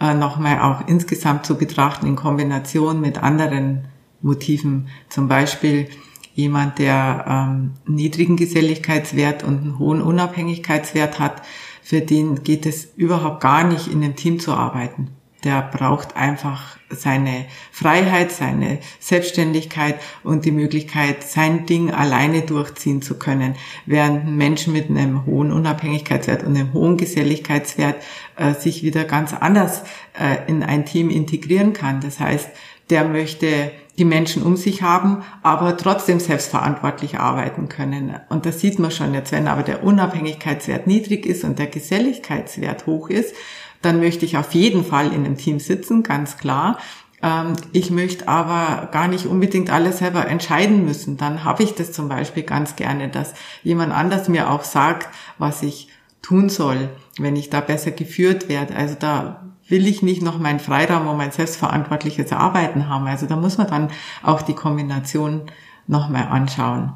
äh, 0.00 0.14
nochmal 0.14 0.60
auch 0.60 0.86
insgesamt 0.86 1.46
zu 1.46 1.56
betrachten 1.56 2.06
in 2.06 2.16
Kombination 2.16 3.00
mit 3.00 3.22
anderen 3.22 3.88
Motiven. 4.20 4.88
Zum 5.08 5.28
Beispiel 5.28 5.88
jemand, 6.34 6.78
der 6.78 7.24
ähm, 7.28 7.72
niedrigen 7.86 8.36
Geselligkeitswert 8.36 9.42
und 9.42 9.62
einen 9.62 9.78
hohen 9.78 10.02
Unabhängigkeitswert 10.02 11.18
hat, 11.18 11.42
für 11.82 12.00
den 12.00 12.42
geht 12.42 12.64
es 12.64 12.92
überhaupt 12.96 13.40
gar 13.40 13.64
nicht, 13.64 13.88
in 13.88 14.02
einem 14.02 14.16
Team 14.16 14.38
zu 14.38 14.52
arbeiten. 14.52 15.08
Der 15.44 15.60
braucht 15.60 16.16
einfach 16.16 16.76
seine 16.88 17.46
Freiheit, 17.72 18.30
seine 18.30 18.78
Selbstständigkeit 19.00 19.96
und 20.22 20.44
die 20.44 20.52
Möglichkeit, 20.52 21.24
sein 21.24 21.66
Ding 21.66 21.90
alleine 21.90 22.42
durchziehen 22.42 23.02
zu 23.02 23.18
können. 23.18 23.56
Während 23.84 24.26
ein 24.26 24.36
Mensch 24.36 24.68
mit 24.68 24.88
einem 24.88 25.26
hohen 25.26 25.50
Unabhängigkeitswert 25.50 26.44
und 26.44 26.56
einem 26.56 26.72
hohen 26.72 26.96
Geselligkeitswert 26.96 27.96
äh, 28.36 28.54
sich 28.54 28.84
wieder 28.84 29.02
ganz 29.02 29.32
anders 29.34 29.82
äh, 30.16 30.48
in 30.48 30.62
ein 30.62 30.86
Team 30.86 31.10
integrieren 31.10 31.72
kann. 31.72 32.00
Das 32.00 32.20
heißt, 32.20 32.48
der 32.90 33.04
möchte 33.04 33.72
die 33.98 34.04
Menschen 34.04 34.42
um 34.42 34.56
sich 34.56 34.82
haben, 34.82 35.22
aber 35.42 35.76
trotzdem 35.76 36.18
selbstverantwortlich 36.18 37.18
arbeiten 37.18 37.68
können. 37.68 38.14
Und 38.28 38.46
das 38.46 38.60
sieht 38.60 38.78
man 38.78 38.90
schon 38.90 39.14
jetzt, 39.14 39.32
wenn 39.32 39.48
aber 39.48 39.62
der 39.62 39.84
Unabhängigkeitswert 39.84 40.86
niedrig 40.86 41.26
ist 41.26 41.44
und 41.44 41.58
der 41.58 41.66
Geselligkeitswert 41.66 42.86
hoch 42.86 43.10
ist, 43.10 43.34
dann 43.82 44.00
möchte 44.00 44.24
ich 44.24 44.36
auf 44.36 44.54
jeden 44.54 44.84
Fall 44.84 45.08
in 45.08 45.24
einem 45.24 45.36
Team 45.36 45.58
sitzen, 45.58 46.02
ganz 46.02 46.38
klar. 46.38 46.78
Ähm, 47.22 47.54
ich 47.72 47.90
möchte 47.90 48.28
aber 48.28 48.88
gar 48.92 49.08
nicht 49.08 49.26
unbedingt 49.26 49.70
alles 49.70 49.98
selber 49.98 50.26
entscheiden 50.26 50.84
müssen. 50.84 51.16
Dann 51.16 51.44
habe 51.44 51.62
ich 51.62 51.74
das 51.74 51.92
zum 51.92 52.08
Beispiel 52.08 52.44
ganz 52.44 52.76
gerne, 52.76 53.08
dass 53.08 53.34
jemand 53.62 53.92
anders 53.92 54.28
mir 54.28 54.50
auch 54.50 54.64
sagt, 54.64 55.08
was 55.38 55.62
ich 55.62 55.88
tun 56.22 56.48
soll, 56.48 56.88
wenn 57.18 57.36
ich 57.36 57.50
da 57.50 57.60
besser 57.60 57.90
geführt 57.90 58.48
werde. 58.48 58.74
Also 58.74 58.96
da 58.98 59.51
will 59.72 59.88
ich 59.88 60.02
nicht 60.02 60.22
noch 60.22 60.38
meinen 60.38 60.60
Freiraum 60.60 61.08
und 61.08 61.16
mein 61.16 61.32
selbstverantwortliches 61.32 62.30
Arbeiten 62.30 62.88
haben. 62.88 63.06
Also 63.06 63.26
da 63.26 63.34
muss 63.34 63.58
man 63.58 63.66
dann 63.66 63.88
auch 64.22 64.42
die 64.42 64.54
Kombination 64.54 65.42
nochmal 65.88 66.28
anschauen. 66.28 66.92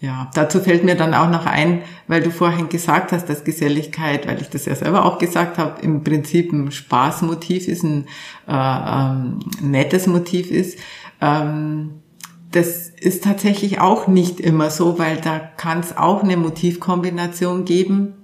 Ja, 0.00 0.30
dazu 0.34 0.60
fällt 0.60 0.84
mir 0.84 0.94
dann 0.94 1.12
auch 1.12 1.28
noch 1.28 1.44
ein, 1.46 1.82
weil 2.06 2.22
du 2.22 2.30
vorhin 2.30 2.68
gesagt 2.68 3.10
hast, 3.10 3.26
dass 3.28 3.42
Geselligkeit, 3.42 4.28
weil 4.28 4.40
ich 4.40 4.48
das 4.48 4.66
ja 4.66 4.76
selber 4.76 5.04
auch 5.04 5.18
gesagt 5.18 5.58
habe, 5.58 5.80
im 5.82 6.04
Prinzip 6.04 6.52
ein 6.52 6.70
Spaßmotiv 6.70 7.66
ist, 7.66 7.82
ein 7.82 8.04
äh, 8.46 8.52
ähm, 8.52 9.40
nettes 9.60 10.06
Motiv 10.06 10.52
ist. 10.52 10.78
Ähm, 11.20 12.02
das 12.52 12.88
ist 12.88 13.24
tatsächlich 13.24 13.80
auch 13.80 14.06
nicht 14.06 14.38
immer 14.38 14.70
so, 14.70 14.98
weil 14.98 15.16
da 15.16 15.38
kann 15.38 15.80
es 15.80 15.96
auch 15.96 16.22
eine 16.22 16.36
Motivkombination 16.36 17.64
geben, 17.64 18.14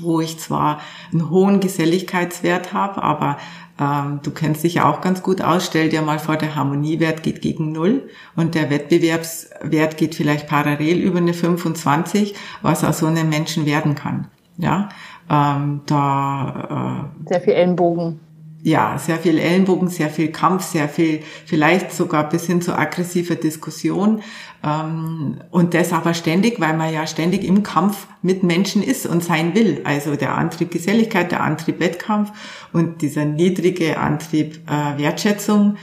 wo 0.00 0.20
ich 0.20 0.38
zwar 0.38 0.80
einen 1.12 1.30
hohen 1.30 1.60
Geselligkeitswert 1.60 2.72
habe, 2.72 3.02
aber 3.02 3.38
ähm, 3.78 4.20
du 4.22 4.30
kennst 4.30 4.64
dich 4.64 4.74
ja 4.74 4.90
auch 4.90 5.00
ganz 5.00 5.22
gut 5.22 5.42
aus. 5.42 5.66
Stell 5.66 5.88
dir 5.88 6.02
mal 6.02 6.18
vor, 6.18 6.36
der 6.36 6.54
Harmoniewert 6.54 7.22
geht 7.22 7.42
gegen 7.42 7.72
Null 7.72 8.08
und 8.34 8.54
der 8.54 8.70
Wettbewerbswert 8.70 9.96
geht 9.96 10.14
vielleicht 10.14 10.48
parallel 10.48 10.98
über 10.98 11.18
eine 11.18 11.34
25, 11.34 12.34
was 12.62 12.84
aus 12.84 12.98
so 12.98 13.06
einem 13.06 13.28
Menschen 13.28 13.66
werden 13.66 13.94
kann. 13.94 14.28
Ja, 14.58 14.88
ähm, 15.30 15.82
da 15.86 17.08
äh, 17.24 17.28
sehr 17.28 17.40
viel 17.40 17.52
Ellenbogen 17.52 18.20
ja, 18.66 18.98
sehr 18.98 19.18
viel 19.18 19.38
Ellenbogen, 19.38 19.86
sehr 19.86 20.10
viel 20.10 20.32
Kampf, 20.32 20.64
sehr 20.64 20.88
viel, 20.88 21.22
vielleicht 21.44 21.92
sogar 21.92 22.28
bis 22.28 22.46
hin 22.46 22.60
zu 22.60 22.76
aggressiver 22.76 23.36
Diskussion. 23.36 24.22
Ähm, 24.64 25.36
und 25.52 25.72
das 25.72 25.92
aber 25.92 26.14
ständig, 26.14 26.58
weil 26.58 26.76
man 26.76 26.92
ja 26.92 27.06
ständig 27.06 27.44
im 27.44 27.62
Kampf 27.62 28.08
mit 28.22 28.42
Menschen 28.42 28.82
ist 28.82 29.06
und 29.06 29.22
sein 29.22 29.54
will. 29.54 29.82
Also 29.84 30.16
der 30.16 30.36
Antrieb 30.36 30.72
Geselligkeit, 30.72 31.30
der 31.30 31.44
Antrieb 31.44 31.78
Wettkampf 31.78 32.32
und 32.72 33.02
dieser 33.02 33.24
niedrige 33.24 34.00
Antrieb 34.00 34.58
äh, 34.68 34.98
Wertschätzung, 34.98 35.76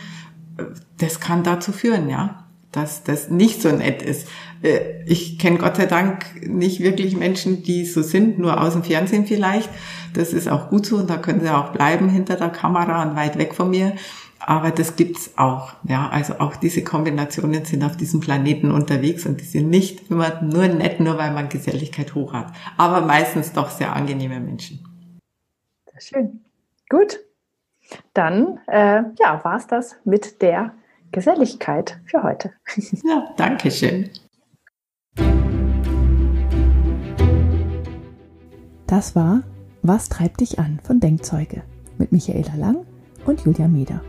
äh, 0.57 0.63
das 0.97 1.21
kann 1.21 1.43
dazu 1.43 1.71
führen, 1.71 2.09
ja 2.09 2.43
dass 2.73 3.03
das 3.03 3.29
nicht 3.29 3.61
so 3.61 3.69
nett 3.71 4.01
ist. 4.01 4.27
Äh, 4.63 5.03
ich 5.05 5.37
kenne 5.37 5.59
Gott 5.59 5.75
sei 5.75 5.85
Dank 5.85 6.25
nicht 6.47 6.79
wirklich 6.79 7.15
Menschen, 7.15 7.61
die 7.61 7.85
so 7.85 8.01
sind, 8.01 8.39
nur 8.39 8.59
aus 8.59 8.73
dem 8.73 8.83
Fernsehen 8.83 9.27
vielleicht. 9.27 9.69
Das 10.13 10.33
ist 10.33 10.47
auch 10.47 10.69
gut 10.69 10.85
so 10.85 10.97
und 10.97 11.09
da 11.09 11.17
können 11.17 11.41
sie 11.41 11.49
auch 11.49 11.71
bleiben 11.71 12.09
hinter 12.09 12.35
der 12.35 12.49
Kamera 12.49 13.03
und 13.03 13.15
weit 13.15 13.37
weg 13.37 13.53
von 13.53 13.69
mir. 13.69 13.93
Aber 14.45 14.71
das 14.71 14.97
gibt's 14.97 15.31
auch. 15.37 15.73
Ja, 15.87 16.09
also 16.09 16.39
auch 16.39 16.57
diese 16.57 16.83
Kombinationen 16.83 17.63
sind 17.63 17.83
auf 17.83 17.95
diesem 17.95 18.19
Planeten 18.19 18.71
unterwegs 18.71 19.25
und 19.25 19.39
die 19.39 19.45
sind 19.45 19.69
nicht 19.69 20.09
immer 20.11 20.41
nur 20.41 20.67
nett, 20.67 20.99
nur 20.99 21.17
weil 21.17 21.31
man 21.31 21.47
Geselligkeit 21.47 22.13
hoch 22.13 22.33
hat. 22.33 22.47
Aber 22.77 23.01
meistens 23.01 23.53
doch 23.53 23.69
sehr 23.69 23.95
angenehme 23.95 24.39
Menschen. 24.39 24.85
Sehr 25.91 26.01
schön. 26.01 26.41
Gut. 26.89 27.19
Dann 28.13 28.59
äh, 28.67 29.03
ja, 29.19 29.43
war's 29.43 29.67
das 29.67 29.95
mit 30.03 30.41
der 30.41 30.73
Geselligkeit 31.11 31.99
für 32.05 32.23
heute. 32.23 32.53
Ja, 33.03 33.33
danke 33.37 33.71
schön. 33.71 34.09
Das 38.93 39.15
war 39.15 39.41
Was 39.81 40.07
treibt 40.07 40.41
dich 40.41 40.59
an 40.59 40.79
von 40.83 40.99
Denkzeuge 40.99 41.63
mit 41.97 42.11
Michaela 42.11 42.53
Lang 42.55 42.85
und 43.25 43.41
Julia 43.41 43.67
Meder. 43.67 44.01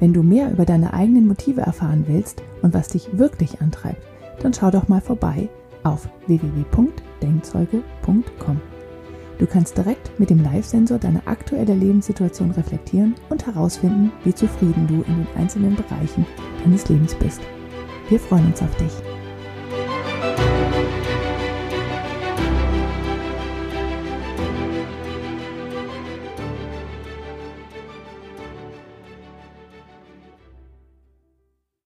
Wenn 0.00 0.12
du 0.12 0.22
mehr 0.22 0.52
über 0.52 0.66
deine 0.66 0.92
eigenen 0.92 1.26
Motive 1.26 1.62
erfahren 1.62 2.04
willst 2.06 2.42
und 2.60 2.74
was 2.74 2.88
dich 2.88 3.16
wirklich 3.16 3.62
antreibt, 3.62 4.06
dann 4.42 4.52
schau 4.52 4.70
doch 4.70 4.86
mal 4.86 5.00
vorbei 5.00 5.48
auf 5.82 6.10
www.denkzeuge.com. 6.26 8.60
Du 9.38 9.46
kannst 9.46 9.78
direkt 9.78 10.20
mit 10.20 10.28
dem 10.28 10.42
Live-Sensor 10.42 10.98
deine 10.98 11.26
aktuelle 11.26 11.74
Lebenssituation 11.74 12.50
reflektieren 12.50 13.14
und 13.30 13.46
herausfinden, 13.46 14.12
wie 14.24 14.34
zufrieden 14.34 14.86
du 14.88 14.96
in 15.10 15.24
den 15.24 15.36
einzelnen 15.38 15.74
Bereichen 15.74 16.26
deines 16.62 16.86
Lebens 16.90 17.14
bist. 17.14 17.40
Wir 18.10 18.20
freuen 18.20 18.48
uns 18.48 18.60
auf 18.60 18.76
dich. 18.76 18.92